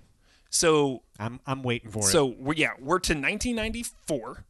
[0.50, 1.40] So I'm.
[1.46, 2.04] I'm waiting for it.
[2.12, 4.44] so we're, yeah, we're to 1994,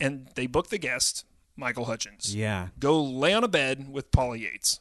[0.00, 1.24] and they book the guest
[1.56, 2.34] Michael Hutchence.
[2.34, 2.68] Yeah.
[2.78, 4.80] go lay on a bed with Paula Yates.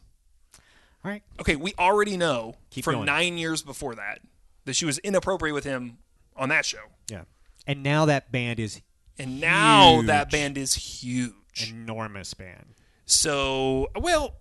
[1.03, 1.23] All right.
[1.39, 3.05] Okay, we already know Keep from going.
[3.05, 4.19] nine years before that
[4.65, 5.99] that she was inappropriate with him
[6.35, 6.79] on that show.
[7.09, 7.21] Yeah.
[7.65, 8.81] And now that band is
[9.17, 11.33] And now that band is huge.
[11.71, 12.75] enormous band.
[13.05, 14.35] So, well,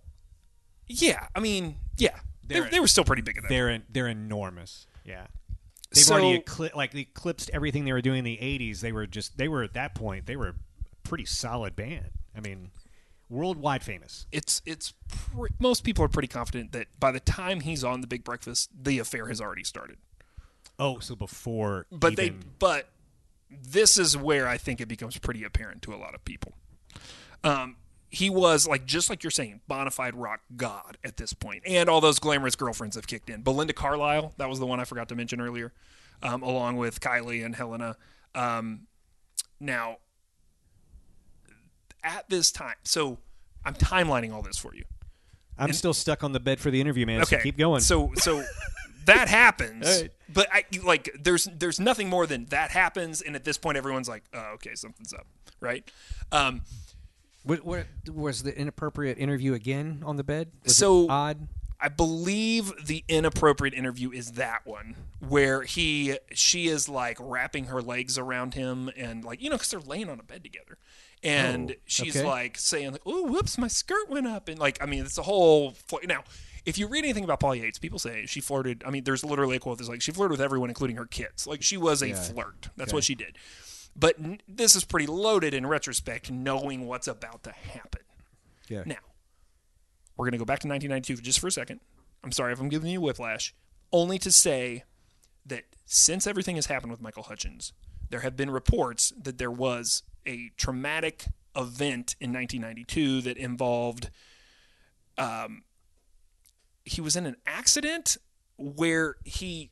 [0.88, 3.48] yeah, I mean, yeah, they, They're- they were still pretty big at that.
[3.48, 4.86] They're they're enormous.
[5.04, 5.26] Yeah.
[5.92, 8.80] They've So- already ecli- like eclipsed everything they were doing in the '80s.
[8.80, 10.54] They were just they were at that point they were a
[11.04, 12.10] pretty solid band.
[12.36, 12.70] I mean,
[13.30, 14.26] worldwide famous.
[14.32, 18.06] It's it's pre- most people are pretty confident that by the time he's on the
[18.06, 19.98] Big Breakfast, the affair has already started.
[20.78, 22.88] Oh, so before, But even, they but
[23.50, 26.52] this is where I think it becomes pretty apparent to a lot of people.
[27.44, 27.76] Um,
[28.10, 31.88] he was like just like you're saying, bona fide rock god at this point, and
[31.88, 33.42] all those glamorous girlfriends have kicked in.
[33.42, 35.72] Belinda Carlisle, that was the one I forgot to mention earlier,
[36.22, 37.96] um, along with Kylie and Helena.
[38.34, 38.86] Um,
[39.58, 39.98] now,
[42.04, 43.18] at this time, so
[43.64, 44.84] I'm timelining all this for you.
[45.58, 47.24] I'm still stuck on the bed for the interview, man.
[47.24, 47.80] So Okay, keep going.
[47.80, 48.44] So so
[49.06, 50.10] that happens, right.
[50.28, 54.08] but I like there's there's nothing more than that happens, and at this point, everyone's
[54.08, 55.26] like, oh, okay, something's up,
[55.60, 55.90] right?
[56.30, 56.62] Um,
[57.46, 60.50] what, what was the inappropriate interview again on the bed?
[60.64, 61.48] Was it So- odd.
[61.78, 67.82] I believe the inappropriate interview is that one where he she is like wrapping her
[67.82, 70.78] legs around him and like you know because they're laying on a bed together,
[71.22, 72.26] and Oh, she's okay.
[72.26, 75.22] like saying like, oh whoops my skirt went up and like I mean it's a
[75.22, 76.24] whole fl- now.
[76.64, 78.82] If you read anything about Paul Yates, people say she flirted.
[78.84, 81.46] I mean, there's literally a quote that's like she flirted with everyone, including her kids.
[81.46, 82.70] Like she was a flirt.
[82.76, 83.36] That's what she did.
[83.98, 88.02] But n- this is pretty loaded in retrospect, knowing what's about to happen.
[88.68, 88.82] Yeah.
[88.84, 88.96] Now,
[90.16, 91.80] we're going to go back to 1992 just for a second.
[92.22, 93.54] I'm sorry if I'm giving you whiplash,
[93.92, 94.84] only to say
[95.46, 97.72] that since everything has happened with Michael Hutchence,
[98.10, 104.10] there have been reports that there was a traumatic event in 1992 that involved
[105.16, 105.62] um,
[106.84, 108.16] he was in an accident
[108.58, 109.70] where he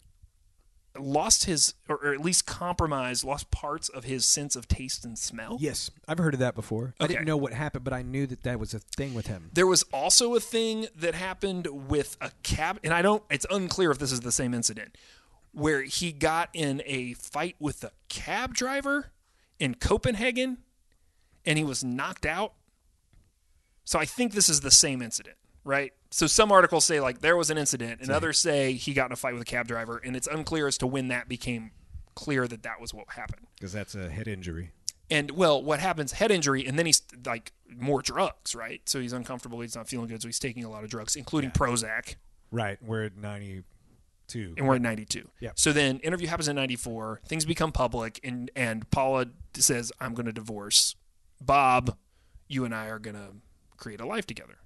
[0.98, 5.18] lost his or, or at least compromised lost parts of his sense of taste and
[5.18, 6.94] smell Yes, I've heard of that before.
[7.00, 9.50] I didn't know what happened, but I knew that that was a thing with him.
[9.52, 13.22] There was also a thing that happened with a cab, and I don't.
[13.30, 14.96] It's unclear if this is the same incident,
[15.52, 19.12] where he got in a fight with a cab driver
[19.59, 20.59] in Copenhagen,
[21.46, 22.54] and he was knocked out.
[23.85, 25.92] So I think this is the same incident, right?
[26.11, 29.12] So some articles say like there was an incident, and others say he got in
[29.12, 31.72] a fight with a cab driver, and it's unclear as to when that became
[32.14, 33.46] clear that that was what happened.
[33.57, 34.70] Because that's a head injury.
[35.11, 36.12] And well, what happens?
[36.12, 38.81] Head injury, and then he's like more drugs, right?
[38.88, 39.61] So he's uncomfortable.
[39.61, 42.14] He's not feeling good, so he's taking a lot of drugs, including Prozac.
[42.50, 42.79] Right.
[42.81, 44.55] We're at 92.
[44.57, 45.29] And we're at 92.
[45.40, 45.50] Yeah.
[45.57, 47.20] So then, interview happens in 94.
[47.27, 50.94] Things become public, and and Paula says, "I'm going to divorce
[51.40, 51.96] Bob.
[52.48, 53.33] You and I are going to
[53.77, 54.59] create a life together."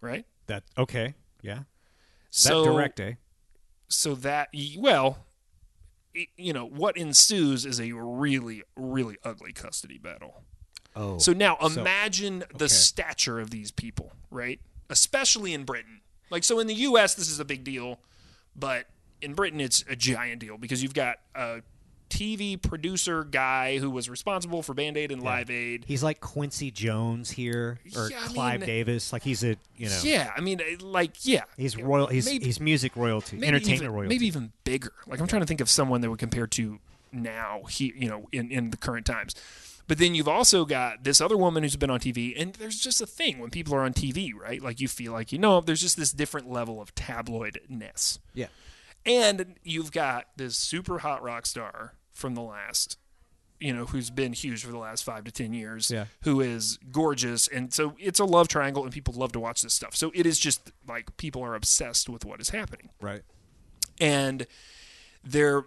[0.00, 0.24] Right.
[0.46, 1.14] That okay.
[1.42, 1.60] Yeah.
[2.30, 3.12] So that direct, eh?
[3.88, 5.24] so that well
[6.12, 10.42] it- you know what ensues is a really really ugly custody battle
[10.96, 11.18] Oh.
[11.18, 16.58] so now So- imagine the stature of these people right especially in britain like so
[16.58, 18.00] in the us this is a big deal
[18.56, 18.88] but
[19.22, 21.62] in Britain it's a giant deal because you've got a
[22.08, 25.84] TV producer guy who was responsible for Band Aid and Live Aid.
[25.86, 29.12] He's like Quincy Jones here, or Yeah, Clive mean- Davis.
[29.12, 30.00] Like he's a you know.
[30.02, 32.06] Yeah, I mean, uh, like, yeah, He's royal.
[32.06, 34.08] He's Maybe- he's music royalty, entertainment even, royalty.
[34.14, 34.92] maybe even bigger.
[35.06, 36.78] Like I'm trying to think of someone that would compare to
[37.12, 37.62] now.
[37.68, 39.34] He, you know, in in the current times.
[39.88, 43.00] But then you've also got this other woman who's been on TV, and there's just
[43.00, 44.60] a thing when people are on TV, right?
[44.60, 48.18] Like you feel like you know, there's just this different level of tabloidness.
[48.34, 48.46] Yeah.
[49.06, 52.98] And you've got this super hot rock star from the last,
[53.60, 56.06] you know, who's been huge for the last five to ten years, Yeah.
[56.22, 59.72] who is gorgeous, and so it's a love triangle, and people love to watch this
[59.74, 59.94] stuff.
[59.94, 63.22] So it is just like people are obsessed with what is happening Right.
[64.00, 64.46] and
[65.24, 65.64] there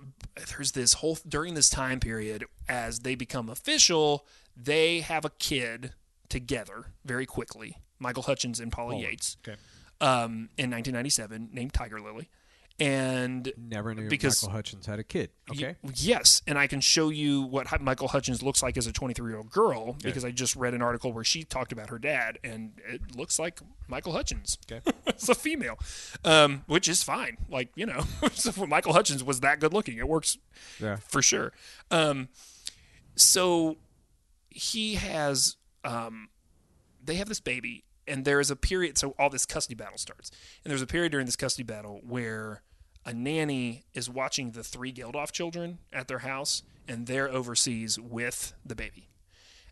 [0.56, 4.26] there's this whole during this time period as they become official
[4.56, 5.94] they have a kid
[6.30, 9.58] together very quickly michael hutchence and paula yates Okay.
[10.00, 12.30] um, in 1997 named tiger lily
[12.80, 15.32] and Never knew Because- Michael Hutchence had a kid.
[15.52, 15.76] Okay.
[15.82, 19.30] Y- yes, and I can show you what Michael Hutchence looks like as a 23
[19.32, 22.40] year old girl because I just read an article where she talked about her dad,
[22.44, 24.58] and it looks like Michael Hutchence.
[24.72, 24.82] Okay.
[25.08, 25.78] it's a female,
[26.24, 27.38] um, which is fine.
[27.50, 29.98] Like you know, so Michael Hutchence was that good looking.
[29.98, 30.38] It works
[30.80, 30.98] Yeah.
[30.98, 31.52] for sure.
[31.92, 32.30] Um,
[33.16, 33.78] so
[34.50, 36.30] he has, um,
[37.04, 38.98] they have this baby, and there is a period.
[38.98, 40.32] So all this custody battle starts,
[40.64, 42.62] and there's a period during this custody battle where
[43.10, 48.54] a nanny is watching the three Geldof children at their house, and they're overseas with
[48.64, 49.10] the baby.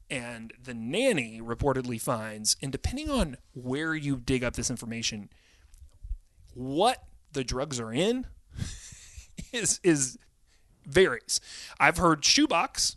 [0.10, 5.30] And the nanny reportedly finds, and depending on where you dig up this information,
[6.54, 8.26] what the drugs are in
[9.54, 10.18] is is
[10.86, 11.40] varies.
[11.80, 12.96] I've heard shoebox.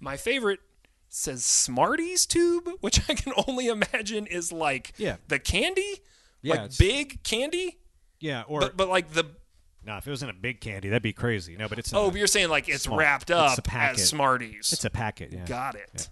[0.00, 0.60] My favorite
[1.08, 5.16] says Smarties tube, which I can only imagine is like Yeah.
[5.28, 6.00] the candy,
[6.42, 7.78] Yeah, like big candy,
[8.18, 8.42] Yeah.
[8.48, 9.26] Or but but like the
[9.86, 11.56] no, if it was in a big candy, that'd be crazy.
[11.56, 12.98] No, but it's oh, but you're saying like it's Small.
[12.98, 14.00] wrapped It's up packet.
[14.00, 14.72] as Smarties.
[14.72, 15.32] it's a packet.
[15.32, 15.44] Yeah.
[15.46, 16.08] Got it.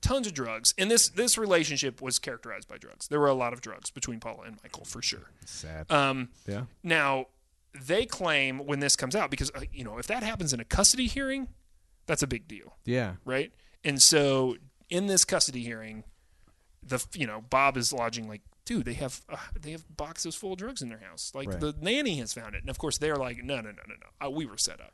[0.00, 3.06] Tons of drugs, and this this relationship was characterized by drugs.
[3.06, 5.30] There were a lot of drugs between Paula and Michael for sure.
[5.44, 5.90] Sad.
[5.92, 6.62] Um, yeah.
[6.82, 7.26] Now,
[7.86, 10.64] they claim when this comes out, because, uh, you know, if that happens in a
[10.64, 11.46] custody hearing,
[12.06, 13.14] that's a big deal, Yeah.
[13.24, 13.52] right?
[13.84, 14.56] And so
[14.90, 16.02] in this custody hearing,
[16.82, 20.52] the, you know, Bob is lodging like, dude, they have, uh, they have boxes full
[20.52, 21.32] of drugs in their house.
[21.34, 21.60] Like Right.
[21.60, 22.60] the nanny has found it.
[22.62, 24.26] And of course they're like, no, no, no, no, no.
[24.26, 24.92] Uh, we were set up.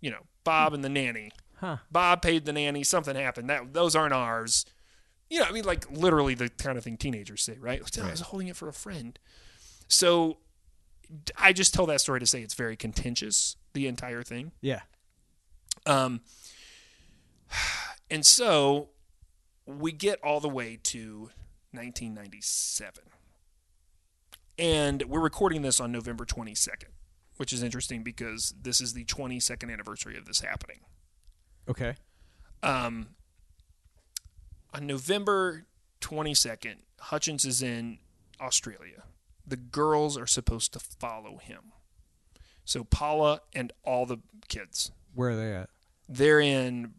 [0.00, 1.30] You know, Bob and the nanny.
[1.60, 1.78] Huh.
[1.90, 2.84] Bob paid the nanny.
[2.84, 3.48] Something happened.
[3.48, 4.66] That those aren't ours.
[5.30, 7.80] You know, I mean, like literally the kind of thing teenagers say, right?
[8.00, 9.18] I was holding it for a friend.
[9.88, 10.36] So
[11.38, 14.52] I just tell that story to say it's very contentious, the entire thing.
[14.60, 14.82] Yeah.
[15.86, 16.20] Um,
[18.10, 18.90] and so
[19.66, 21.30] we get all the way to
[21.72, 23.02] 1997.
[24.58, 26.90] And we're recording this on November 22nd,
[27.36, 30.80] which is interesting because this is the 22nd anniversary of this happening.
[31.68, 31.96] Okay.
[32.62, 33.08] Um,
[34.72, 35.66] on November
[36.00, 37.98] 22nd, Hutchence is in
[38.40, 39.02] Australia.
[39.46, 41.72] The girls are supposed to follow him.
[42.64, 45.68] So Paula and all the kids, Where are they at?
[46.08, 46.94] they're in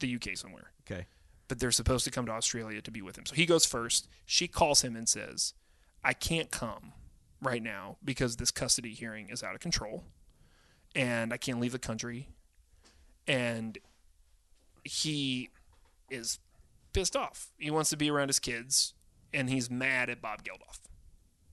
[0.00, 1.06] the UK somewhere, Okay.
[1.48, 3.26] But they're supposed to come to Australia to be with him.
[3.26, 4.08] So he goes first.
[4.24, 5.54] She calls him and says,
[6.04, 6.92] I can't come
[7.42, 10.04] right now because this custody hearing is out of control
[10.94, 12.28] and I can't leave the country.
[13.28, 13.78] And
[14.84, 15.50] he
[16.10, 16.38] is
[16.92, 17.52] pissed off.
[17.58, 18.94] He wants to be around his kids
[19.34, 20.78] and he's mad at Bob Geldof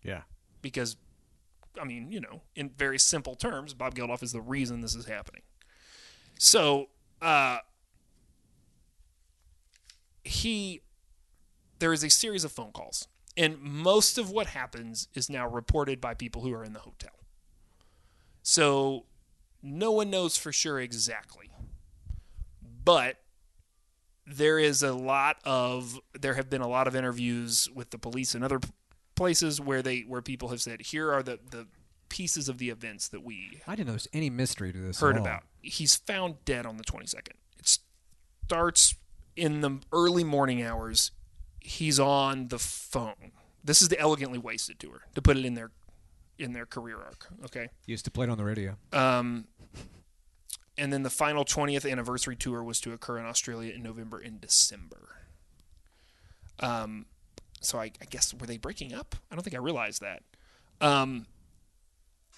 [0.04, 0.22] Yeah.
[0.62, 0.96] because
[1.80, 5.06] I mean, you know, in very simple terms, Bob Geldof is the reason this is
[5.08, 5.42] happening.
[6.38, 7.58] So, uh,
[10.24, 10.82] he,
[11.80, 16.00] there is a series of phone calls, and most of what happens is now reported
[16.00, 17.12] by people who are in the hotel.
[18.42, 19.06] So,
[19.62, 21.50] no one knows for sure exactly,
[22.84, 23.18] but
[24.26, 28.36] there is a lot of there have been a lot of interviews with the police
[28.36, 28.60] and other
[29.16, 31.68] places where they where people have said here are the the
[32.10, 35.00] pieces of the events that we I didn't know there's any mystery to this.
[35.00, 35.44] heard about.
[35.62, 37.34] He's found dead on the 22nd.
[37.58, 37.80] It
[38.46, 38.96] starts
[39.36, 41.12] in the early morning hours.
[41.60, 43.32] He's on the phone.
[43.64, 45.72] This is the elegantly wasted tour to put it in their
[46.38, 47.28] in their career arc.
[47.46, 47.70] Okay.
[47.86, 48.76] Used to play it on the radio.
[48.92, 49.46] Um,
[50.78, 54.42] and then the final 20th anniversary tour was to occur in Australia in November and
[54.42, 55.18] December.
[56.60, 57.06] Um,
[57.62, 59.16] so I, I guess were they breaking up?
[59.32, 60.24] I don't think I realized that.
[60.82, 61.28] Um,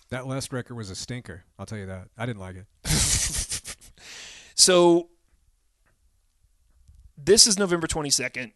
[0.10, 1.46] That last record was a stinker.
[1.58, 2.10] I'll tell you that.
[2.18, 2.66] I didn't like it.
[4.56, 5.10] so
[7.26, 8.52] this is November 22nd,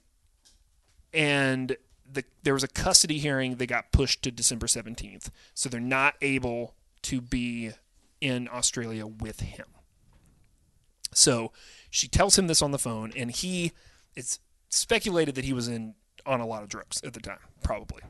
[1.13, 1.75] and
[2.11, 3.55] the there was a custody hearing.
[3.55, 7.71] They got pushed to December 17th, so they're not able to be
[8.21, 9.65] in Australia with him.
[11.13, 11.51] So
[11.89, 13.71] she tells him this on the phone, and he
[14.15, 18.03] it's speculated that he was in on a lot of drugs at the time, probably.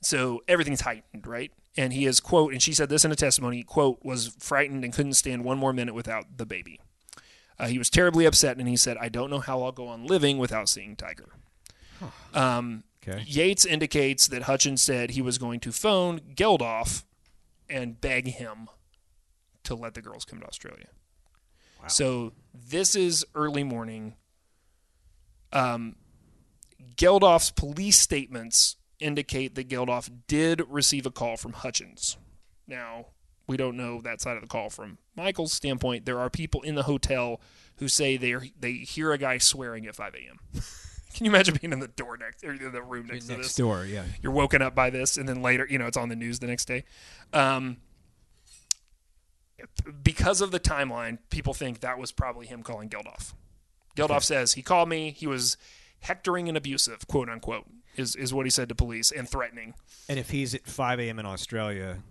[0.00, 1.52] So everything's heightened, right?
[1.76, 4.92] And he is quote, and she said this in a testimony, quote, was frightened and
[4.92, 6.80] couldn't stand one more minute without the baby.
[7.58, 10.06] Uh, he was terribly upset, and he said, "I don't know how I'll go on
[10.06, 11.28] living without seeing Tiger."
[12.34, 13.22] Um, Okay.
[13.26, 17.04] Yates indicates that Hutchence said he was going to phone Geldof
[17.68, 18.68] and beg him
[19.64, 20.86] to let the girls come to Australia.
[21.86, 24.14] So this is early morning.
[25.52, 25.96] Um,
[26.96, 32.16] Geldof's police statements indicate that Geldof did receive a call from Hutchence.
[32.66, 33.08] Now,
[33.46, 36.06] we don't know that side of the call from Michael's standpoint.
[36.06, 37.40] There are people in the hotel
[37.76, 40.38] who say they they hear a guy swearing at 5 a.m.
[41.14, 43.46] Can you imagine being in the door next or in the room next, to Next
[43.48, 43.54] this?
[43.54, 44.02] door, yeah.
[44.20, 46.48] You're woken up by this, and then later, you know, it's on the news the
[46.48, 46.84] next day.
[47.32, 47.76] Um,
[50.02, 53.32] because of the timeline, people think that was probably him calling Geldof.
[53.96, 55.12] Geldof says he called me.
[55.16, 55.56] He was
[56.00, 59.74] hectoring and abusive, quote unquote, is is what he said to police and threatening.
[60.08, 61.18] And if he's at 5 a.m.
[61.20, 62.02] in Australia,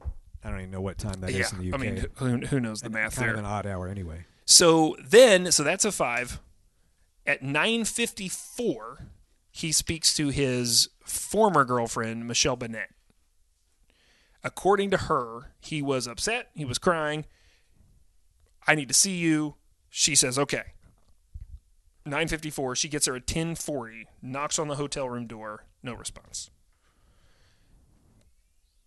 [0.43, 1.75] I don't even know what time that is yeah, in the UK.
[1.75, 3.34] I mean, who, who knows the math kind there?
[3.34, 4.25] of an odd hour anyway.
[4.45, 6.39] So then, so that's a five.
[7.25, 9.06] At 9:54,
[9.51, 12.89] he speaks to his former girlfriend Michelle Bennett.
[14.43, 16.49] According to her, he was upset.
[16.53, 17.25] He was crying.
[18.67, 19.56] I need to see you.
[19.89, 20.73] She says, "Okay."
[22.06, 22.75] 9:54.
[22.75, 24.08] She gets there at 10:40.
[24.21, 25.65] Knocks on the hotel room door.
[25.82, 26.49] No response.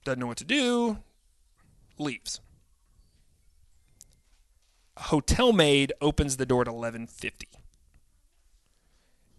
[0.05, 0.99] Doesn't know what to do.
[1.99, 2.41] Leaves
[4.97, 7.49] hotel maid opens the door at 11:50.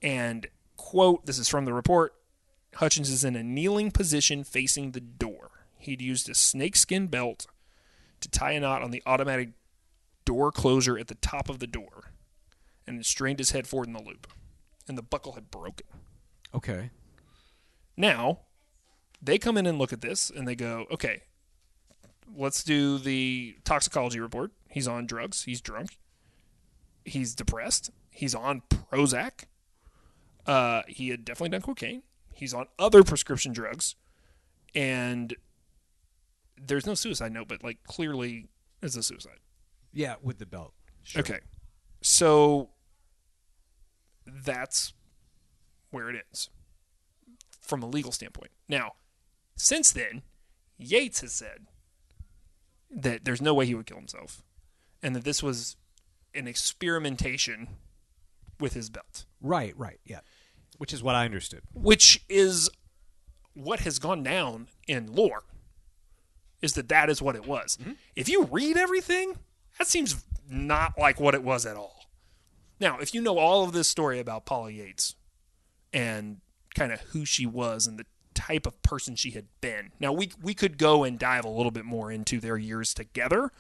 [0.02, 2.14] And quote, this is from the report,
[2.76, 5.66] Hutchence is in a kneeling position facing the door.
[5.78, 7.48] He'd used a snakeskin belt
[8.20, 9.50] to tie a knot on the automatic
[10.26, 12.12] door closure at the top of the door
[12.86, 14.28] and strained his head forward in the loop.
[14.88, 15.88] And the buckle had broken.
[16.54, 16.92] Okay.
[17.96, 18.42] Now,
[19.22, 21.24] they come in and look at this and they go, okay,
[22.36, 24.52] let's do the toxicology report.
[24.70, 25.44] He's on drugs.
[25.44, 25.98] He's drunk.
[27.06, 27.92] He's depressed.
[28.10, 29.46] He's on Prozac.
[30.46, 32.04] Uh, he had definitely done cocaine.
[32.34, 33.96] He's on other prescription drugs.
[34.76, 35.36] And
[36.60, 38.48] there's no suicide note, but like clearly
[38.82, 39.40] it's a suicide.
[39.94, 40.74] Yeah, with the belt.
[41.04, 41.22] Sure.
[41.22, 41.40] Okay.
[42.02, 42.70] So
[44.26, 44.94] that's
[45.92, 46.50] where it ends
[47.62, 48.52] from a legal standpoint.
[48.68, 48.94] Now,
[49.56, 50.22] since then,
[50.78, 51.68] Yates has said
[52.90, 54.44] that there's no way he would kill himself
[55.04, 55.76] and that this was
[56.34, 57.68] an experimentation
[58.60, 60.22] with his belt, Right, right, yeah.
[60.78, 61.62] Which is what I understood.
[61.74, 62.70] which is
[63.54, 65.44] what has gone down in lore
[66.62, 67.78] is that that is what it was.
[67.78, 67.94] Mm-hmm.
[68.16, 69.38] If you read everything,
[69.78, 72.06] that seems not like what it was at all.
[72.80, 75.16] Now, if you know all of this story about Paula Yates
[75.92, 76.38] and
[76.76, 78.06] kind of who she was and the
[78.38, 79.92] type of person she had been.
[80.00, 83.52] Now we we could go and dive a little bit more into their years together.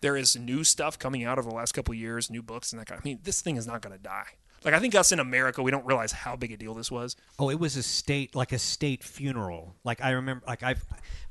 [0.00, 2.80] There is new stuff coming out over the last couple of years, new books and
[2.80, 4.34] that kind of I mean, this thing is not going to die.
[4.64, 7.16] Like I think us in America, we don't realize how big a deal this was.
[7.38, 9.76] Oh, it was a state like a state funeral.
[9.84, 10.82] Like I remember, like I've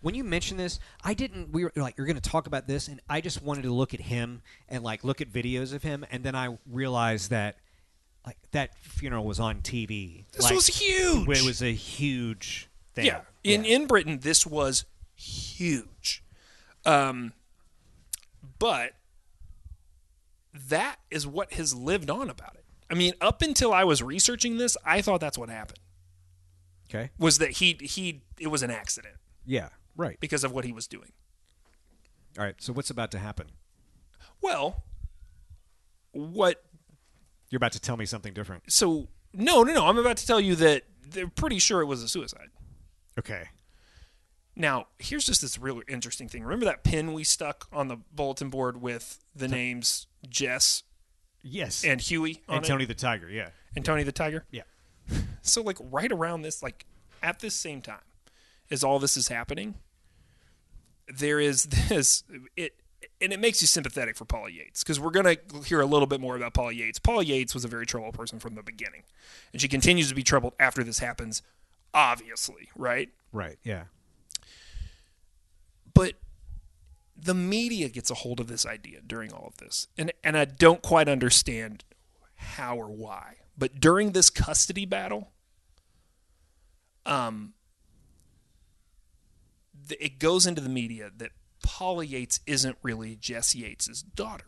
[0.02, 1.52] when you mentioned this, I didn't.
[1.52, 3.94] We were like, you're going to talk about this, and I just wanted to look
[3.94, 7.58] at him and like look at videos of him, and then I realized that
[8.26, 10.26] like that funeral was on TV.
[10.32, 11.28] This Like, was huge.
[11.28, 13.06] It was a huge thing.
[13.06, 13.22] Yeah.
[13.44, 16.24] In in Britain, this was huge.
[16.86, 17.34] Um,
[18.60, 18.94] but
[20.70, 22.66] that is what has lived on about it.
[22.90, 25.80] I mean, up until I was researching this, I thought that's what happened.
[26.90, 27.10] Okay.
[27.18, 29.70] Was that he he it was an accident Yeah.
[29.96, 30.20] Right.
[30.20, 31.12] because of what he was doing.
[32.38, 32.56] All right.
[32.60, 33.48] So what's about to happen?
[34.42, 34.84] Well,
[36.12, 36.64] what
[37.50, 38.64] You're about to tell me something different.
[38.72, 42.04] so no, no, no, I'm about to tell you that they're pretty sure it was
[42.04, 42.50] a suicide.
[43.17, 43.49] Okay.
[44.56, 46.43] Now, here's just this really interesting thing.
[46.43, 50.84] Remember that pin we stuck on the bulletin board with the names Jess
[51.41, 51.84] Yes.
[51.84, 52.67] and Hughie on and it?
[52.67, 53.30] Tony the Tiger.
[53.30, 53.49] Yeah.
[53.76, 54.45] and Tony the Tiger?
[54.52, 54.63] Yeah.
[55.45, 56.86] So, like, right around this, like,
[57.21, 57.99] at this same time
[58.72, 59.76] as all this is happening,
[61.14, 62.24] there is this,
[62.55, 62.76] it,
[63.20, 66.07] and it makes you sympathetic for Paula Yates because we're going to hear a little
[66.07, 66.97] bit more about Paula Yates.
[66.97, 69.03] Paula Yates was a very troubled person from the beginning,
[69.51, 71.41] and she continues to be troubled after this happens,
[71.94, 73.10] obviously, right?
[73.32, 73.58] Right.
[73.64, 73.84] Yeah.
[75.94, 76.14] but
[77.16, 80.46] the media gets a hold of this idea during all of this and and I
[80.46, 81.84] don't quite understand
[82.36, 85.32] how or why but during this custody battle
[87.06, 87.54] um
[89.89, 91.32] it goes into the media that
[91.62, 94.46] Paula Yates isn't really Jesse Yates' daughter.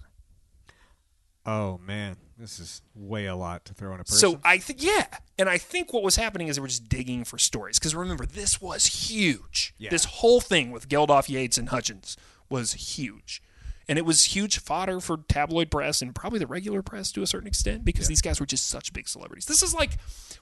[1.45, 4.17] Oh man, this is way a lot to throw on a person.
[4.17, 5.05] So I think yeah,
[5.37, 8.25] and I think what was happening is they were just digging for stories because remember
[8.25, 9.73] this was huge.
[9.77, 9.91] Yeah.
[9.91, 12.17] This whole thing with Geldof, Yates, and Hutchence
[12.49, 13.43] was huge,
[13.87, 17.27] and it was huge fodder for tabloid press and probably the regular press to a
[17.27, 19.45] certain extent because these guys were just such big celebrities.
[19.45, 19.97] This is like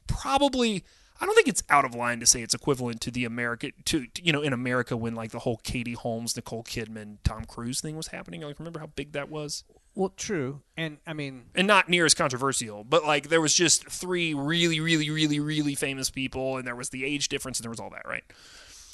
[0.07, 0.83] probably.
[1.21, 4.07] I don't think it's out of line to say it's equivalent to the America to
[4.07, 7.81] to, you know in America when like the whole Katie Holmes, Nicole Kidman, Tom Cruise
[7.81, 8.41] thing was happening.
[8.41, 9.63] Like remember how big that was?
[9.95, 13.87] Well, true, and I mean, and not near as controversial, but like there was just
[13.87, 17.69] three really, really, really, really famous people, and there was the age difference, and there
[17.69, 18.23] was all that, right?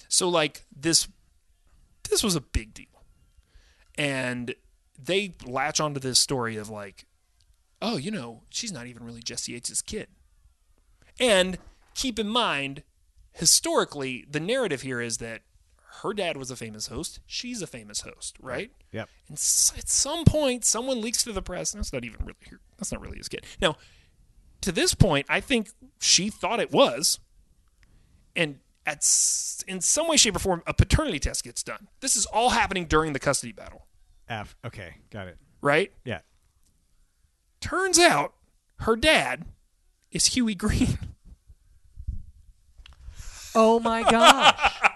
[0.10, 1.08] So like this,
[2.10, 3.04] this was a big deal,
[3.98, 4.54] and
[5.02, 7.06] they latch onto this story of like,
[7.82, 10.08] oh, you know, she's not even really Jesse Yates' kid,
[11.18, 11.58] and
[11.96, 12.84] keep in mind,
[13.32, 15.44] historically, the narrative here is that
[16.04, 18.72] her dad was a famous host, she's a famous host, right?
[18.92, 19.10] yep.
[19.28, 21.72] And s- at some point, someone leaks to the press.
[21.72, 22.60] That's not even really here.
[22.78, 23.46] That's not really his kid.
[23.62, 23.76] Now,
[24.62, 25.70] to this point, I think
[26.02, 27.20] she thought it was,
[28.36, 31.88] and at s- in some way, shape, or form, a paternity test gets done.
[32.00, 33.86] This is all happening during the custody battle,
[34.28, 34.56] F.
[34.66, 35.38] Okay, got it.
[35.62, 35.92] right?
[36.06, 36.20] Yeah.
[37.62, 38.34] Turns out,
[38.80, 39.46] her dad
[40.12, 40.98] is Hughie Green.
[43.56, 44.80] Oh my gosh.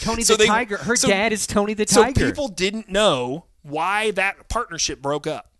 [0.00, 0.76] Tony So the they- Tiger.
[0.78, 2.26] Her so- dad is Tony the So Tiger.
[2.26, 5.50] people didn't know why that partnership broke up.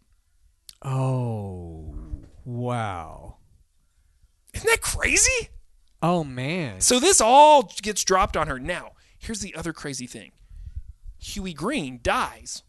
[0.83, 1.95] oh,
[2.45, 3.37] wow.
[4.55, 5.49] Isn't that crazy?
[6.03, 6.81] Oh man.
[6.81, 8.59] So this all gets dropped on her.
[8.59, 10.33] Now, here's the other crazy thing
[11.19, 12.63] Hughie Green dies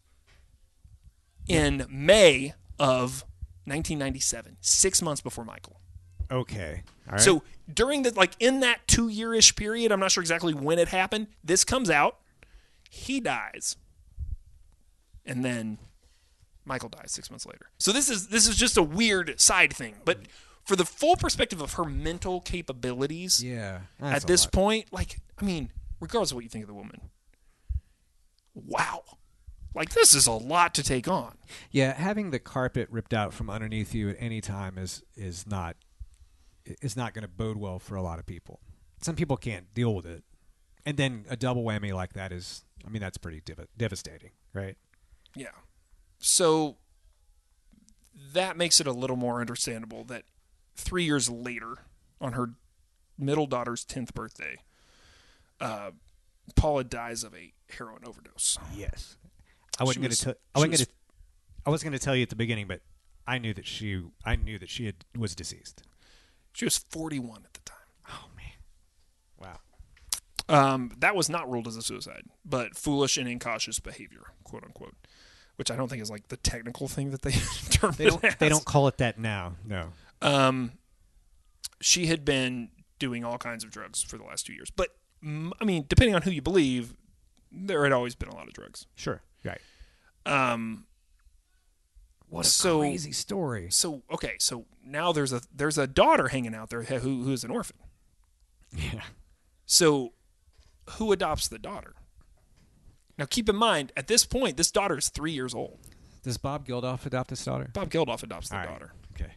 [1.48, 3.24] in May of
[3.64, 5.77] 1997, six months before Michael.
[6.30, 6.82] Okay.
[7.06, 7.20] All right.
[7.20, 10.78] So during the, like, in that two year ish period, I'm not sure exactly when
[10.78, 12.18] it happened, this comes out.
[12.90, 13.76] He dies.
[15.24, 15.78] And then
[16.64, 17.70] Michael dies six months later.
[17.78, 20.20] So this is this is just a weird side thing, but
[20.64, 23.80] for the full perspective of her mental capabilities, yeah.
[24.00, 24.52] at this lot.
[24.52, 27.00] point, like, I mean, regardless of what you think of the woman,
[28.54, 29.02] wow.
[29.74, 31.38] Like, this is a lot to take on.
[31.70, 35.76] Yeah, having the carpet ripped out from underneath you at any time is is not
[36.82, 38.60] is not going to bode well for a lot of people.
[39.02, 40.24] Some people can't deal with it,
[40.84, 44.76] and then a double whammy like that is, I mean, that's pretty dev- devastating, right?
[45.36, 45.48] Yeah.
[46.18, 46.76] So
[48.32, 50.24] that makes it a little more understandable that
[50.74, 51.78] three years later,
[52.20, 52.50] on her
[53.16, 54.56] middle daughter's 10th birthday,
[55.60, 55.92] uh,
[56.56, 58.58] Paula dies of a heroin overdose.
[58.74, 59.16] Yes.
[59.78, 60.24] I wasn't going was- to.
[60.26, 60.92] tell I wasn't going to.
[61.66, 62.80] I was going to tell you at the beginning, but
[63.26, 64.02] I knew that she.
[64.24, 65.82] I knew that she had, was deceased.
[66.58, 67.76] She was 41 at the time.
[68.10, 68.50] Oh man!
[70.48, 70.72] Wow.
[70.74, 74.96] Um, that was not ruled as a suicide, but foolish and incautious behavior, quote unquote,
[75.54, 77.30] which I don't think is like the technical thing that they
[77.70, 78.24] termed They don't.
[78.24, 79.52] it They don't call it that now.
[79.64, 79.90] No.
[80.20, 80.72] Um,
[81.80, 84.88] she had been doing all kinds of drugs for the last two years, but
[85.22, 86.96] I mean, depending on who you believe,
[87.52, 88.86] there had always been a lot of drugs.
[88.96, 89.22] Sure.
[89.44, 89.60] Right.
[90.26, 90.86] Um,
[92.28, 93.70] What a So- crazy story.
[93.70, 97.50] so okay, so now there's a there's a daughter hanging out there who who's an
[97.50, 97.76] orphan.
[98.72, 99.02] Yeah.
[99.64, 100.12] So,
[100.90, 101.94] who adopts the daughter?
[103.18, 105.78] Now, keep in mind, at this point, this daughter is three years old.
[106.22, 107.70] Does Bob Geldof adopt his daughter?
[107.72, 108.68] Bob Geldof adopts the right.
[108.68, 108.92] daughter.
[109.12, 109.32] Okay.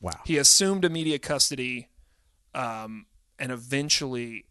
[0.00, 0.20] Wow.
[0.24, 1.88] He assumed immediate custody,
[2.54, 3.06] um,
[3.38, 4.46] and eventually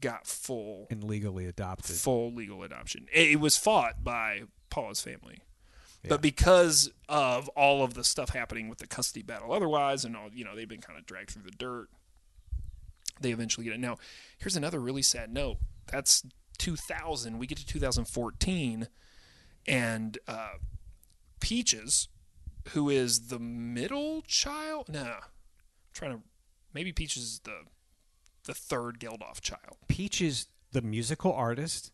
[0.00, 1.96] got full And legally adopted.
[1.96, 3.06] full legal adoption.
[3.12, 5.38] It, it was fought by Paula's family,
[6.02, 6.08] Yeah.
[6.08, 10.28] but because of all of the stuff happening with the custody battle, otherwise, and all
[10.32, 11.88] you know, they've been kind of dragged through the dirt.
[13.20, 13.80] They eventually get it.
[13.80, 13.98] Now,
[14.38, 15.58] here's another really sad note.
[15.88, 16.24] That's
[16.58, 17.38] 2000.
[17.38, 18.88] We get to 2014,
[19.66, 20.52] and uh,
[21.40, 22.08] Peaches,
[22.68, 25.20] who is the middle child, nah, I'm
[25.92, 26.22] trying to
[26.72, 27.64] maybe Peaches is the
[28.44, 29.76] the third Geldof child.
[29.88, 31.92] Peaches, the musical artist,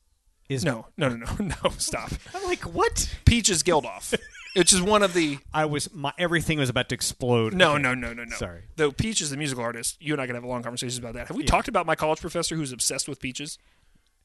[0.49, 1.70] is No, no, no, no, no.
[1.78, 2.11] Stop.
[2.34, 3.14] I'm like, what?
[3.24, 4.16] Peaches Geldof,
[4.55, 5.38] which is one of the.
[5.53, 7.53] I was my everything was about to explode.
[7.55, 7.82] No, Okay.
[7.82, 8.36] no, no, no, no.
[8.36, 8.62] Sorry.
[8.76, 11.14] Though Peach is the musical artist, you and I can have a long conversation about
[11.14, 11.28] that.
[11.28, 13.59] Have we talked about my college professor who's obsessed with peaches?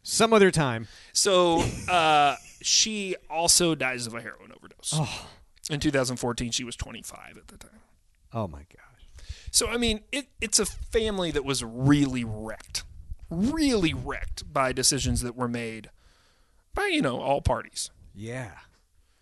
[0.04, 0.88] Some other time.
[1.14, 5.00] So uh, she also dies of a heroin overdose.
[5.70, 7.80] In 2014, she was 25 at the time.
[8.34, 9.26] Oh my gosh.
[9.52, 12.84] So I mean, it, it's a family that was really wrecked,
[13.30, 15.90] really wrecked by decisions that were made
[16.74, 17.90] by you know all parties.
[18.14, 18.52] Yeah.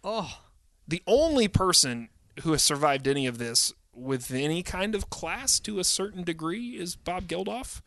[0.04, 0.40] Oh.
[0.88, 2.10] the only person
[2.44, 6.70] who has survived any of this with any kind of class to a certain degree
[6.78, 7.82] is Bob Geldof.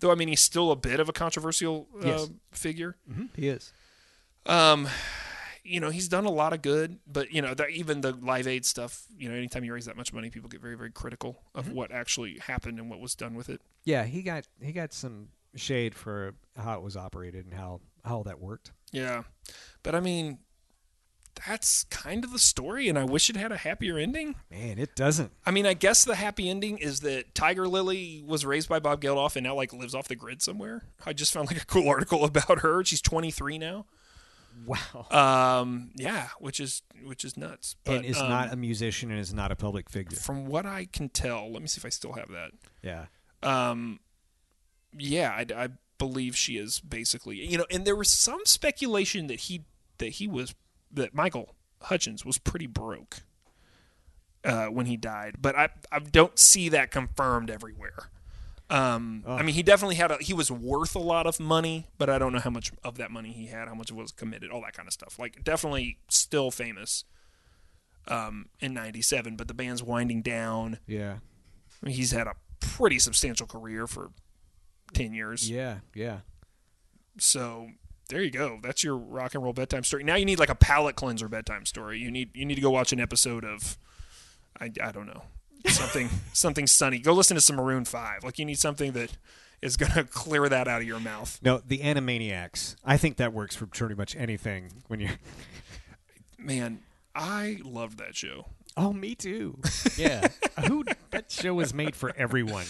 [0.00, 2.30] Though I mean, he's still a bit of a controversial uh, Yes.
[2.52, 2.96] figure.
[3.36, 3.72] He is.
[4.46, 4.88] Um,
[5.64, 8.46] you know, he's done a lot of good, but you know, that even the Live
[8.46, 9.04] Aid stuff.
[9.18, 11.74] You know, anytime you raise that much money, people get very, very critical of Mm-hmm.
[11.74, 13.60] what actually happened and what was done with it.
[13.84, 18.22] Yeah, he got he got some shade for how it was operated and how how
[18.22, 18.72] that worked.
[18.92, 19.22] Yeah,
[19.82, 20.38] but I mean,
[21.46, 24.34] that's kind of the story, and I wish it had a happier ending.
[24.50, 25.32] Man, it doesn't.
[25.46, 29.00] I mean, I guess the happy ending is that Tiger Lily was raised by Bob
[29.00, 30.84] Geldof and now like lives off the grid somewhere.
[31.04, 32.84] I just found like a cool article about her.
[32.84, 33.86] She's 23 now.
[34.66, 35.06] Wow.
[35.10, 37.76] Um, yeah, which is which is nuts.
[37.84, 40.16] But, and is um, not a musician and is not a public figure.
[40.16, 41.52] from what I can tell.
[41.52, 42.50] Let me see if I still have that.
[42.82, 43.06] Yeah.
[43.42, 44.00] Um,
[44.96, 45.68] yeah, I, I
[45.98, 49.64] believe she is basically, you know, and there was some speculation that he
[49.98, 50.54] that he was
[50.92, 53.22] that Michael Hutchence was pretty broke
[54.44, 58.10] uh, when he died, but I I don't see that confirmed everywhere.
[58.70, 62.10] Um, I mean, he definitely had a he was worth a lot of money, but
[62.10, 64.50] I don't know how much of that money he had, how much it was committed,
[64.50, 65.18] all that kind of stuff.
[65.18, 67.04] Like, definitely still famous
[68.08, 70.78] um, in '97, but the band's winding down.
[70.86, 71.16] Yeah.
[71.82, 74.10] I mean, he's had a pretty substantial career for
[74.94, 75.50] 10 years.
[75.50, 75.78] Yeah.
[75.94, 76.18] Yeah.
[77.18, 77.68] So
[78.08, 78.58] there you go.
[78.62, 80.04] That's your rock and roll bedtime story.
[80.04, 81.98] Now you need like a palate cleanser bedtime story.
[81.98, 83.76] You need you need to go watch an episode of
[84.60, 85.22] I, I don't know.
[85.66, 86.98] Something something sunny.
[86.98, 88.24] Go listen to some Maroon 5.
[88.24, 89.16] Like you need something that
[89.60, 91.38] is going to clear that out of your mouth.
[91.42, 92.76] No, the Animaniacs.
[92.84, 95.10] I think that works for pretty much anything when you
[96.38, 96.80] Man,
[97.14, 98.46] I loved that show.
[98.78, 99.58] Oh, me too.
[99.96, 100.28] Yeah.
[100.68, 102.66] Who that show was made for everyone.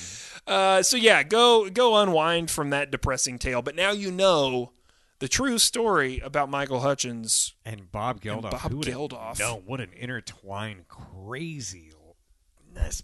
[0.47, 3.61] Uh, so yeah, go go unwind from that depressing tale.
[3.61, 4.73] But now you know
[5.19, 8.51] the true story about Michael Hutchence And Bob Geldof.
[8.53, 9.39] Bob who Geldof.
[9.39, 9.63] known?
[9.67, 11.89] what an intertwined crazy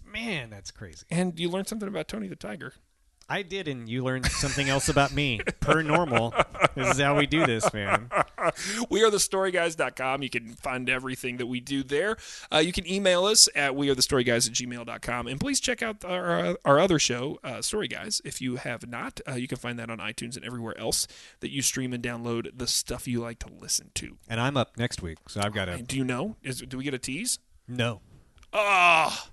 [0.05, 1.05] man, that's crazy.
[1.09, 2.73] And you learned something about Tony the Tiger.
[3.27, 5.39] I did, and you learned something else about me.
[5.59, 6.33] Per normal.
[6.75, 8.09] This is how we do this, man.
[8.89, 10.21] We are the thestoryguys.com.
[10.21, 12.17] You can find everything that we do there.
[12.53, 15.27] Uh, you can email us at wearethestoryguys at gmail.com.
[15.27, 18.21] And please check out our, our other show, uh, Story Guys.
[18.23, 21.07] If you have not, uh, you can find that on iTunes and everywhere else
[21.39, 24.17] that you stream and download the stuff you like to listen to.
[24.27, 25.81] And I'm up next week, so I've got to.
[25.81, 26.35] Do you know?
[26.43, 27.39] Is, do we get a tease?
[27.67, 28.01] No.
[28.53, 29.27] Oh,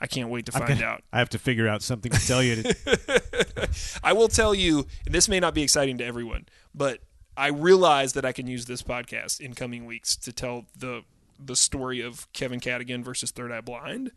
[0.00, 1.02] I can't wait to find out.
[1.12, 2.62] I have to figure out something to tell you.
[2.62, 3.68] To,
[4.04, 7.00] I will tell you, and this may not be exciting to everyone, but
[7.36, 11.02] I realize that I can use this podcast in coming weeks to tell the
[11.38, 14.10] the story of Kevin Cadogan versus Third Eye Blind,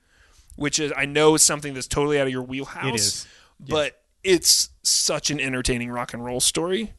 [0.55, 2.87] which is I know is something that's totally out of your wheelhouse.
[2.87, 3.27] It is.
[3.59, 6.93] but it's such an entertaining rock and roll story,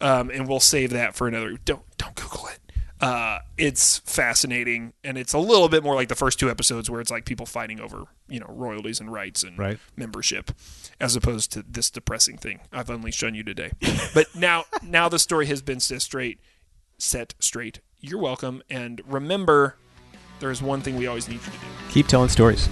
[0.00, 1.56] um, and we'll save that for another.
[1.64, 2.65] Don't don't Google it.
[3.00, 7.00] Uh, it's fascinating, and it's a little bit more like the first two episodes, where
[7.00, 9.78] it's like people fighting over you know royalties and rights and Right.
[9.96, 10.50] membership,
[11.00, 13.70] as opposed to this depressing thing I've unleashed on you today.
[14.14, 16.40] but now now the story has been set straight,
[16.98, 17.80] set straight.
[18.00, 19.76] You're welcome, and remember,
[20.40, 21.66] there is one thing we always need you to do.
[21.90, 22.68] Keep telling stories.